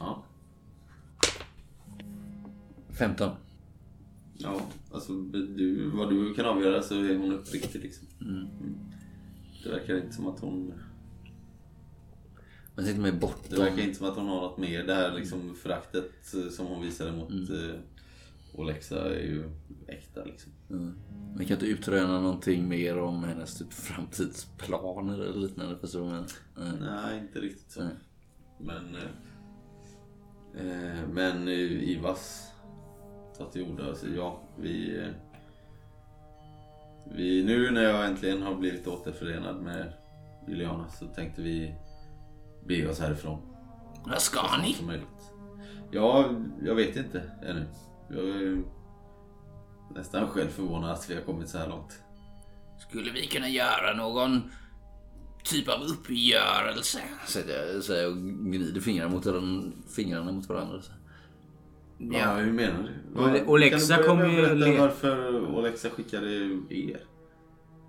[0.00, 0.24] Ja.
[2.98, 3.30] 15.
[4.38, 4.60] Ja,
[4.92, 8.06] alltså du, vad du kan avgöra så är hon uppriktig liksom.
[8.20, 8.46] Mm.
[9.64, 10.72] Det verkar inte som att hon...
[12.74, 13.58] Men tänkte mig Det bortom...
[13.58, 14.84] verkar inte som att hon har något mer.
[14.84, 17.76] Det här liksom föraktet eh, som hon visade mot mm.
[18.54, 19.50] Olexa är ju
[19.86, 20.52] äkta liksom.
[20.70, 20.98] Mm.
[21.36, 25.78] Vi kan inte utröna någonting mer om hennes typ framtidsplaner eller liknande.
[25.94, 26.26] Menar?
[26.56, 26.72] Nej.
[26.80, 27.82] Nej, inte riktigt så.
[27.82, 27.92] Nej.
[28.58, 28.94] Men...
[28.94, 29.02] Eh,
[30.66, 32.52] eh, men eh, Ivas
[33.38, 33.86] tar till orda.
[33.88, 34.98] Alltså, ja, vi...
[34.98, 35.08] Eh,
[37.16, 37.44] vi...
[37.44, 39.92] Nu när jag äntligen har blivit återförenad med
[40.48, 41.74] Juliana så tänkte vi
[42.66, 43.38] bege oss härifrån.
[44.06, 44.76] Vad ska ni?
[45.90, 46.30] Ja,
[46.62, 47.66] jag vet inte ännu.
[48.08, 48.64] Jag
[49.94, 52.02] nästan själv förvånad att vi har kommit så här långt.
[52.88, 54.50] Skulle vi kunna göra någon
[55.44, 56.98] typ av uppgörelse?
[57.26, 57.38] Så
[57.74, 60.82] jag säger och gnider fingrarna mot, den, fingrarna mot varandra.
[60.82, 60.92] Så.
[61.98, 63.14] Ja, hur menar du?
[63.14, 66.26] Kan du börja kommer med att ju berätta varför Olexa skickade
[66.68, 67.00] er?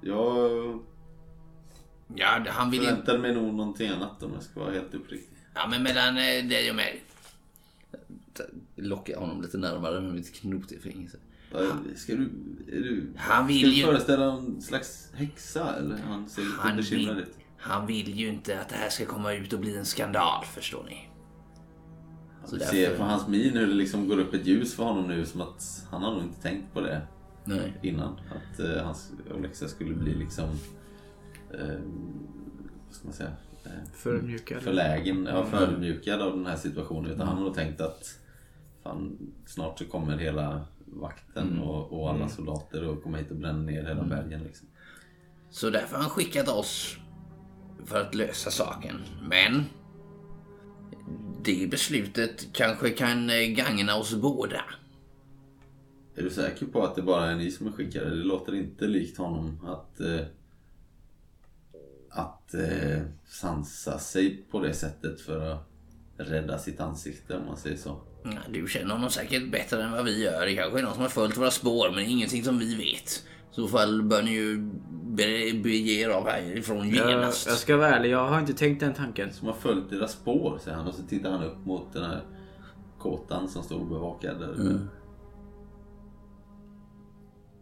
[0.02, 0.80] Jag
[2.16, 2.88] Ja, han vill ju...
[2.88, 5.38] förväntade mig nog någonting annat om jag ska vara helt uppriktig.
[5.56, 7.04] Ja, men mellan eh, dig och mig.
[8.76, 11.10] Lockar honom lite närmare med mitt knotiga finger.
[11.95, 12.30] Ska du...
[12.68, 15.97] Är du Han vill ska du ju- föreställa en slags häxa eller?
[15.97, 17.38] Han ser lite Han bekymrad vill, ut.
[17.58, 20.84] han vill ju inte att det här ska komma ut och bli en skandal, förstår
[20.89, 21.10] ni.
[22.45, 24.84] Så Du därför- ser på hans min hur det liksom går upp ett ljus för
[24.84, 27.02] honom nu som att han har nog inte tänkt på det
[27.45, 27.74] Nej.
[27.82, 28.14] innan.
[28.30, 30.50] Att eh, hans Olexa skulle bli liksom...
[31.54, 31.80] Eh,
[32.88, 33.32] vad ska man säga?
[33.66, 34.62] Eh, Förmjukad.
[34.62, 37.12] förlägen, ja, förödmjukad av den här situationen.
[37.12, 38.20] Utan han har nog tänkt att
[38.84, 40.62] fan, snart så kommer hela
[40.94, 44.44] vakten och, och alla soldater och kommer hit och bränner ner hela bergen.
[44.44, 44.68] Liksom.
[45.50, 46.98] Så därför har han skickat oss
[47.86, 48.96] för att lösa saken.
[49.30, 49.64] Men
[51.44, 54.62] det beslutet kanske kan eh, gagna oss båda.
[56.16, 58.10] Är du säker på att det bara är ni som är skickade?
[58.10, 60.26] Det låter inte likt honom att eh,
[62.10, 65.70] att eh, sansa sig på det sättet för att
[66.18, 68.02] rädda sitt ansikte om man säger så.
[68.24, 70.45] Ja, Du känner honom säkert bättre än vad vi gör.
[70.45, 73.24] Det kanske är någon som har följt våra spår, men ingenting som vi vet.
[73.51, 74.57] I så fall bör ni ju
[75.03, 77.47] be- bege er av härifrån Jag, genast.
[77.47, 79.34] jag ska vara ärlig, jag har inte tänkt den tanken.
[79.34, 82.22] Som har följt deras spår, säger han och så tittar han upp mot den här
[82.99, 84.80] kåtan som står obevakad där uppe.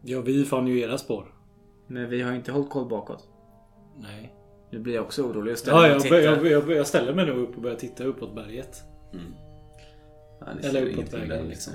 [0.04, 1.34] Ja, vi fann ju era spår.
[1.88, 3.28] Men vi har inte hållit koll bakåt.
[4.00, 4.34] Nej.
[4.72, 6.50] Nu blir jag också orolig och ställer Ja, mig jag, och jag, tittar.
[6.72, 8.84] jag, jag ställer mig nog upp och börjar titta uppåt berget.
[10.40, 11.74] Ja, Eller uppåt vägen, där liksom.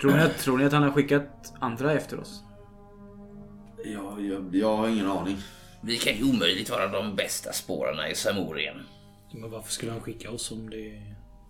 [0.00, 2.42] Tror, ni att, tror ni att han har skickat andra efter oss?
[3.84, 5.36] Ja, jag, jag har ingen aning.
[5.80, 8.76] Vi kan ju omöjligt vara de bästa spårarna i Samorien.
[9.32, 11.02] Men varför skulle han skicka oss om det...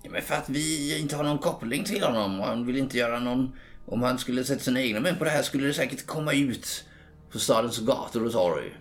[0.03, 2.99] Ja, men för att vi inte har någon koppling till honom och han vill inte
[2.99, 3.53] göra någon...
[3.87, 6.85] Om han skulle sätta sina egna män på det här skulle det säkert komma ut
[7.33, 8.77] på stadens gator och torg.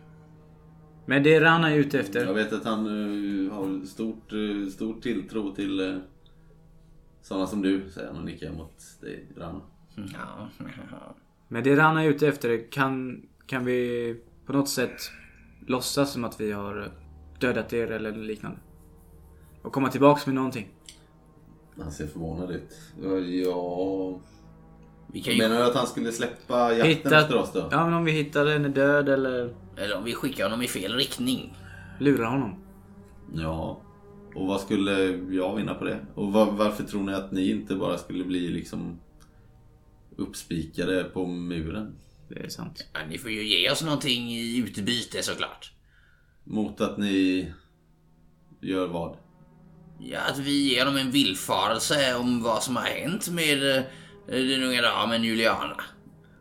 [1.05, 2.25] Men det är han är ute efter.
[2.25, 5.97] Jag vet att han eh, har stort, uh, stor tilltro till uh,
[7.23, 9.61] sådana som du, säger han och nickar mot dig, Rana.
[9.95, 10.49] Ja,
[11.47, 14.15] Men det Rana är ute efter, kan, kan vi
[14.45, 15.11] på något sätt
[15.67, 16.91] låtsas som att vi har
[17.39, 18.57] dödat er eller liknande?
[19.61, 20.69] Och komma tillbaks med någonting?
[21.79, 22.77] Han ser förvånad ut.
[23.45, 24.19] Ja,
[25.07, 25.39] vi kan ju...
[25.41, 27.67] Menar du att han skulle släppa jakten Hitta- efter oss då?
[27.71, 30.93] Ja men om vi hittar en död eller Eller om vi skickar honom i fel
[30.93, 31.57] riktning.
[31.99, 32.55] lurar honom.
[33.33, 33.81] Ja.
[34.35, 34.91] Och vad skulle
[35.35, 36.05] jag vinna på det?
[36.15, 38.99] Och var, varför tror ni att ni inte bara skulle bli liksom
[40.17, 41.95] uppspikade på muren?
[42.33, 42.87] det är sant.
[42.93, 45.71] Ja, ni får ju ge oss någonting i utbyte såklart.
[46.43, 47.51] Mot att ni
[48.61, 49.17] gör vad?
[49.99, 53.83] Ja, att vi ger dem en villfarelse om vad som har hänt med eh,
[54.27, 55.83] den unga damen Juliana.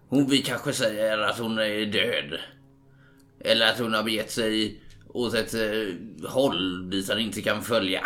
[0.08, 2.38] Hon, vi kanske säger att hon är död.
[3.40, 4.80] Eller att hon har begett sig
[5.12, 8.00] åt ett eh, håll dit han inte kan följa.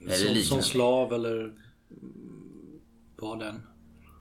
[0.00, 1.54] Eller Som, som slav eller mm,
[3.16, 3.62] vad den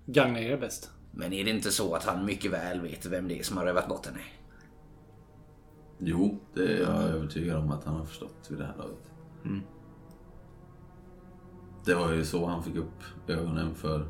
[0.06, 0.92] gagnar er bäst.
[1.12, 3.66] Men är det inte så att han mycket väl vet vem det är som har
[3.66, 4.20] rövat bort henne?
[5.98, 9.12] Jo, det är jag övertygad om att han har förstått vid det här laget.
[11.86, 14.08] Det var ju så han fick upp ögonen för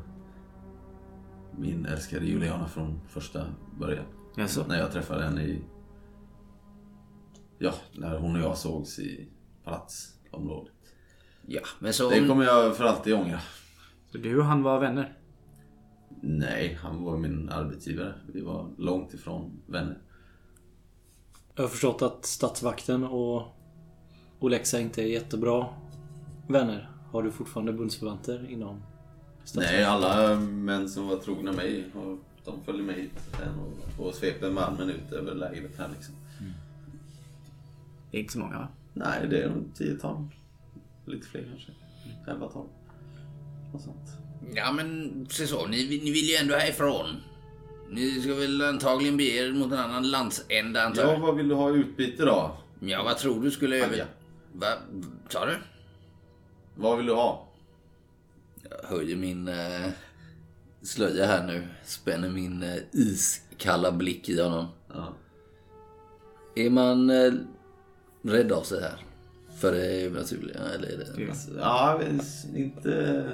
[1.58, 3.46] min älskade Juliana från första
[3.78, 4.04] början.
[4.36, 4.64] Jaså?
[4.68, 5.62] När jag träffade henne i...
[7.58, 9.28] Ja, när hon och jag sågs i
[9.64, 10.72] palatsområdet.
[11.46, 12.10] Ja, men så...
[12.10, 13.40] Det kommer jag för alltid ångra.
[14.12, 15.18] Så du och han var vänner?
[16.22, 18.14] Nej, han var min arbetsgivare.
[18.32, 19.98] Vi var långt ifrån vänner.
[21.54, 23.42] Jag har förstått att statsvakten och
[24.38, 25.66] Olexa inte är jättebra
[26.48, 26.90] vänner.
[27.12, 28.82] Har du fortfarande bundsförvanter inom
[29.44, 29.76] statsvakten?
[29.76, 33.20] Nej, alla män som var trogna mig, och de följde med hit
[33.98, 36.14] och svepte med armen ut över lägret här liksom.
[38.10, 38.68] Det är inte så många va?
[38.94, 40.26] Nej, det är nog tiotal.
[41.06, 41.72] Lite fler kanske.
[42.30, 42.68] Elva, tolv.
[43.72, 44.08] Något sånt.
[44.54, 45.66] Ja, men se så.
[45.66, 47.06] Ni, ni vill ju ändå härifrån.
[47.90, 51.20] Ni ska väl antagligen bege er mot en annan landsända, antar Ja, jag?
[51.20, 52.56] vad vill du ha i utbyte då?
[52.80, 53.94] Ja, vad tror du skulle över...
[53.94, 54.06] Agga.
[54.52, 54.66] Va?
[55.28, 55.56] Sa du?
[56.74, 57.48] Vad vill du ha?
[58.70, 59.90] Jag höjer min eh,
[60.82, 61.66] slöja här nu.
[61.84, 64.66] Spänner min eh, iskalla blick i honom.
[64.94, 65.12] Ja.
[66.56, 67.32] Är man eh,
[68.28, 69.00] rädd av sig här?
[69.58, 71.34] För det är ju naturliga, eller är det...
[71.58, 72.00] Ja,
[72.54, 73.24] inte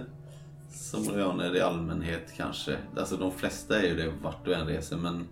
[0.71, 2.77] som rojaner i allmänhet kanske.
[2.97, 5.29] Alltså de flesta är ju det vart du än reser men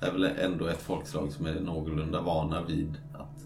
[0.00, 3.44] det är väl ändå ett folkslag som är någorlunda vana vid att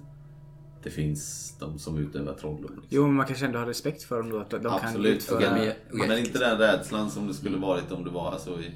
[0.82, 2.70] det finns de som utövar trolldom.
[2.70, 2.86] Liksom.
[2.88, 4.40] Jo, men man kanske ändå har respekt för dem då.
[4.40, 5.36] Att de kan Absolut, utföra...
[5.36, 6.08] okej, men- okej.
[6.08, 8.70] men inte den rädslan som det skulle varit om du var alltså i,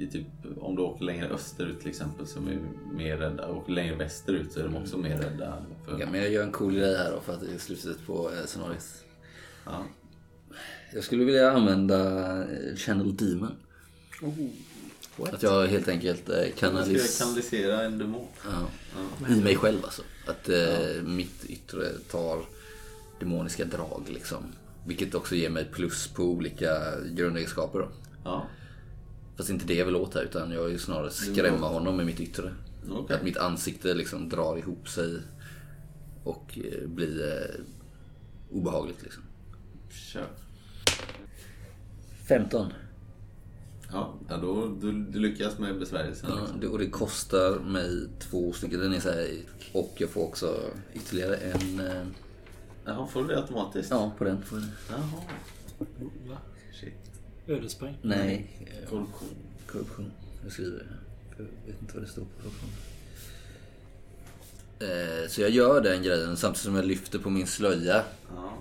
[0.00, 0.26] i typ,
[0.60, 2.58] om du åker längre österut till exempel som är
[2.92, 3.46] mer rädda.
[3.46, 5.64] Och längre västerut så är de också mer rädda.
[5.84, 8.06] För, Ja, men jag gör en cool grej här då för att det är slutet
[8.06, 8.84] på eh, scenariot.
[9.64, 9.84] ja.
[10.94, 13.52] Jag skulle vilja använda eh, Channel Demon.
[15.32, 17.18] Att jag helt enkelt eh, kanalis...
[17.18, 18.26] kanalisera en demon.
[18.44, 19.28] Ja.
[19.34, 20.02] I mig själv alltså.
[20.26, 22.42] Att eh, mitt yttre tar
[23.20, 24.44] demoniska drag liksom.
[24.86, 27.88] Vilket också ger mig plus på olika grundegenskaper då.
[28.24, 28.46] Ja.
[29.40, 32.20] Fast inte det jag vill åt här utan jag vill snarare skrämma honom med mitt
[32.20, 32.54] yttre.
[32.90, 33.16] Okej.
[33.16, 35.18] Att mitt ansikte liksom drar ihop sig
[36.24, 37.60] och eh, blir eh,
[38.50, 39.22] obehagligt liksom.
[39.90, 40.26] Kör.
[42.28, 42.72] 15.
[43.92, 46.30] Ja, ja då, du, du lyckas med besvärjelsen.
[46.30, 46.60] Ja, liksom.
[46.60, 48.80] det, och det kostar mig två stycken.
[48.80, 49.28] Den är så här,
[49.72, 50.60] och jag får också
[50.94, 51.80] ytterligare en...
[51.80, 52.06] Eh,
[52.84, 53.90] Jaha, får du det automatiskt?
[53.90, 54.68] ja, på den får jag.
[56.28, 56.38] Jaha.
[56.80, 57.09] Shit.
[57.50, 57.96] Ödespoäng.
[58.02, 58.46] Nej,
[58.90, 59.28] Korruption.
[59.66, 60.12] korruption.
[60.42, 60.86] Jag skriver
[61.38, 62.70] Jag vet inte vad det står på korruption.
[64.80, 68.02] Eh, så jag gör den grejen samtidigt som jag lyfter på min slöja.
[68.36, 68.52] Ja.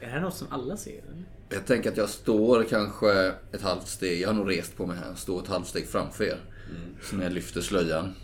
[0.00, 0.90] Är det här något som alla ser?
[0.92, 1.24] eller?
[1.48, 4.96] Jag tänker att jag står kanske ett halvt steg, jag har nog rest på mig
[4.96, 6.40] här, står ett halvt steg framför er.
[7.02, 8.14] Så när jag lyfter slöjan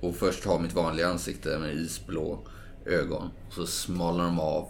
[0.00, 2.46] och först har mitt vanliga ansikte med isblå
[2.86, 3.28] ögon.
[3.50, 4.68] Så smalnar de av.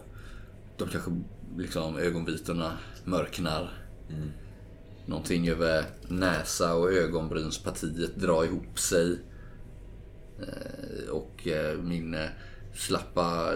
[0.77, 1.11] De kanske
[1.57, 3.73] liksom ögonvitorna mörknar.
[5.09, 9.19] Någonting över näsa och ögonbrynspartiet drar ihop sig.
[10.41, 12.27] Eh, Och eh, min eh,
[12.75, 13.53] slappa,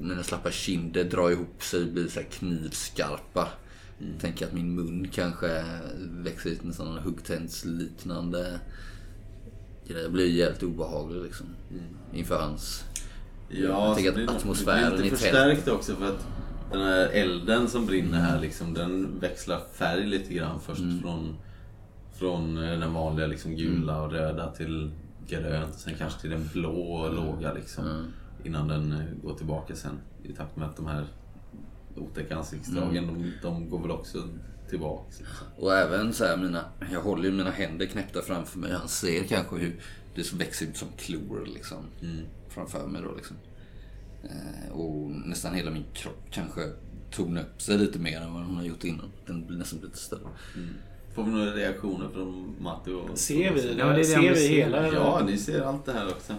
[0.00, 3.48] mina slappa kinder drar ihop sig och blir så knivskarpa.
[4.20, 5.64] Tänker att min mun kanske
[6.00, 8.60] växer ut en sån huggtändsliknande
[9.86, 10.02] grej.
[10.02, 11.46] Jag blir jävligt obehaglig liksom.
[12.14, 12.84] Inför hans...
[13.48, 16.26] Ja, Jag tänker så att atmosfären det blir i lite förstärkt också för att
[16.72, 20.60] den här elden som brinner här liksom, den växlar färg lite grann.
[20.60, 21.36] Först från,
[22.12, 24.90] från eh, den vanliga liksom gula och röda till
[25.28, 25.74] grönt.
[25.74, 28.12] Sen kanske till den blå låga liksom.
[28.44, 29.98] Innan den eh, går tillbaka sen.
[30.24, 31.04] I takt med att de här
[31.96, 34.18] otäcka ansiktsdragen, de, de går väl också
[34.70, 35.18] tillbaks.
[35.18, 35.46] Liksom.
[35.56, 36.64] Och även så här mina...
[36.92, 38.72] Jag håller ju mina händer knäppta framför mig.
[38.72, 39.80] Han ser kanske hur
[40.14, 41.84] det växer ut som klor liksom.
[42.48, 43.36] Framför mig då liksom.
[44.24, 46.60] Eh, och nästan hela min kropp kanske
[47.10, 49.10] tonar upp sig lite mer än vad hon har gjort innan.
[49.26, 50.28] Den blir nästan lite större.
[51.14, 53.18] Får vi några reaktioner från Matti och...
[53.18, 53.74] Ser vi det?
[53.78, 54.92] Ja, det ser vi hela?
[54.92, 56.34] Ja, ni ser allt det här också.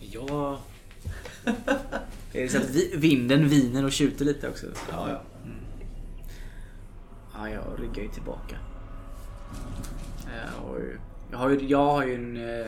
[0.00, 0.60] Ja.
[2.32, 4.66] Är det så att vi, vinden viner och tjuter lite också?
[4.90, 5.22] Ja, ja.
[7.34, 8.56] Ja, jag ryggar ju tillbaka.
[10.24, 10.78] Eh, och
[11.30, 12.66] jag, har ju, jag har ju en eh,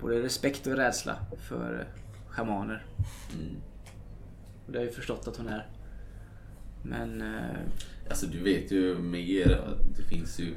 [0.00, 1.16] både respekt och rädsla
[1.48, 2.84] för eh, schamaner.
[4.66, 5.66] Och det har jag ju förstått att hon är.
[6.82, 7.58] Men eh,
[8.10, 9.52] Alltså du vet ju mer.
[9.52, 10.54] att Det finns ju...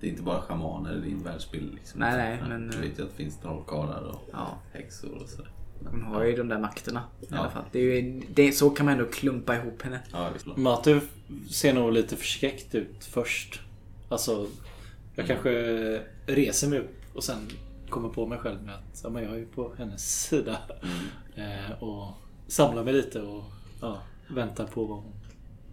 [0.00, 1.74] Det är inte bara schamaner i din världsbild.
[1.74, 2.00] Liksom.
[2.00, 5.50] Nej, nej, men- Du vet ju att det finns trollkarlar och ja, häxor och sådär.
[5.90, 7.36] hon har ju de där makterna i Ja.
[7.38, 7.64] alla fall.
[7.72, 10.00] Det är ju, det, så kan man ändå klumpa ihop henne.
[10.12, 10.30] Ja.
[10.56, 11.00] Matu
[11.50, 13.60] ser nog lite förskräckt ut först.
[14.08, 14.46] Alltså,
[15.14, 15.50] jag kanske
[16.26, 17.48] reser mig upp och sen
[17.90, 20.58] kommer på mig själv med att ja, men jag är ju på hennes sida.
[21.34, 22.12] Eh, och
[22.46, 23.44] samlar mig lite och
[23.80, 25.12] ja, väntar på vad hon...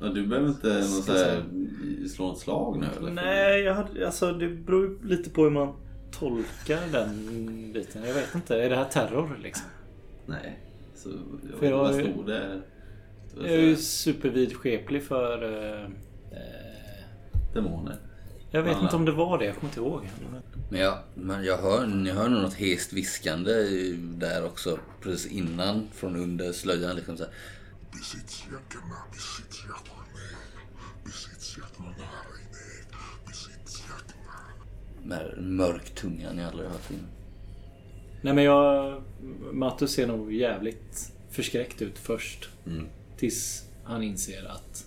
[0.02, 1.44] Ja, du behöver inte någon så här,
[2.08, 3.12] slå ett slag nu eller?
[3.12, 5.74] Nej, jag hade, alltså, det beror lite på hur man
[6.12, 8.04] tolkar den biten.
[8.04, 8.62] Jag vet inte.
[8.64, 9.66] Är det här terror liksom?
[10.26, 10.60] Nej.
[10.96, 11.10] Så,
[11.60, 12.62] För jag vad är- stod det?
[13.38, 15.44] Jag är ju supervidskeplig för...
[15.44, 15.90] Eh, eh,
[17.54, 17.96] Demoner.
[18.56, 18.84] Jag vet Alla.
[18.84, 19.46] inte om det var det.
[19.46, 20.10] Jag kommer inte ihåg.
[20.70, 23.52] Men jag, men jag hör, jag hör nog något hest viskande
[23.98, 24.80] där också.
[25.02, 26.96] Precis innan, från under slöjan.
[26.96, 27.34] Liksom så här.
[35.04, 37.06] Med mörk tunga ni aldrig hört innan.
[38.22, 39.02] Nej men jag...
[39.52, 42.50] Matu ser nog jävligt förskräckt ut först.
[42.66, 42.88] Mm.
[43.18, 44.86] Tills han inser att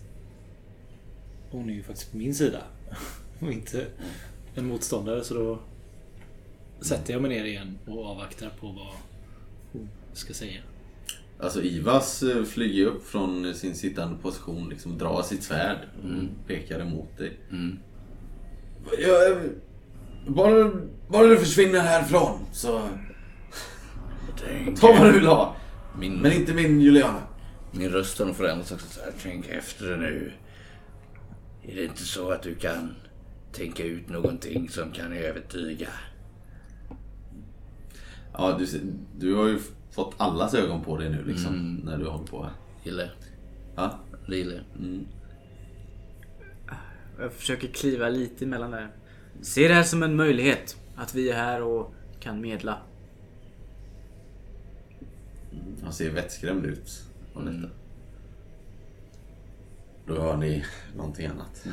[1.51, 2.62] hon är ju faktiskt på min sida.
[3.41, 3.86] Och inte
[4.55, 5.24] en motståndare.
[5.24, 5.59] Så då
[6.80, 8.93] sätter jag mig ner igen och avvaktar på vad
[9.72, 10.61] hon ska säga.
[11.41, 16.80] Alltså Ivas eh, flyger upp från sin sittande position, liksom drar sitt svärd och pekar
[16.80, 17.41] emot dig.
[17.51, 17.78] Mm.
[18.99, 19.39] Jag,
[20.26, 20.70] bara,
[21.09, 22.89] bara du försvinner härifrån så
[24.80, 25.57] ta vad du vill ha.
[25.99, 27.22] Min, Men inte min Juliana.
[27.72, 28.86] min röst har nog förändrats också.
[28.91, 30.32] Så här, Tänk efter nu.
[31.62, 32.95] Är det inte så att du kan
[33.53, 35.88] tänka ut någonting som kan övertyga?
[38.32, 38.66] Ja, du,
[39.18, 39.59] du har ju
[39.90, 42.53] fått allas ögon på dig nu liksom, när du håller på här.
[42.84, 43.14] Gillar
[43.76, 43.99] Ja?
[44.26, 44.36] det?
[44.36, 44.64] Gillar jag.
[47.20, 48.88] Jag försöker kliva lite emellan där.
[49.40, 50.76] Se det här som en möjlighet.
[50.96, 52.78] Att vi är här och kan medla.
[55.82, 57.03] Han ser vettskrämd ut
[57.34, 57.68] av detta.
[60.07, 60.64] Då hör ni
[60.96, 61.66] någonting annat.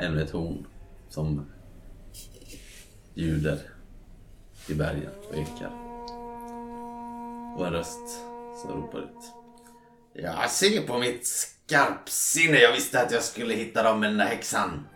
[0.00, 0.66] Ännu ett horn
[1.08, 1.50] som
[3.14, 3.58] ljuder
[4.68, 5.70] i bergen och ekar.
[7.56, 8.08] Och en röst
[8.62, 9.32] som ropar ut.
[10.12, 12.58] Jag ser på mitt skarpsinne.
[12.58, 14.86] Jag visste att jag skulle hitta dem med den där häxan.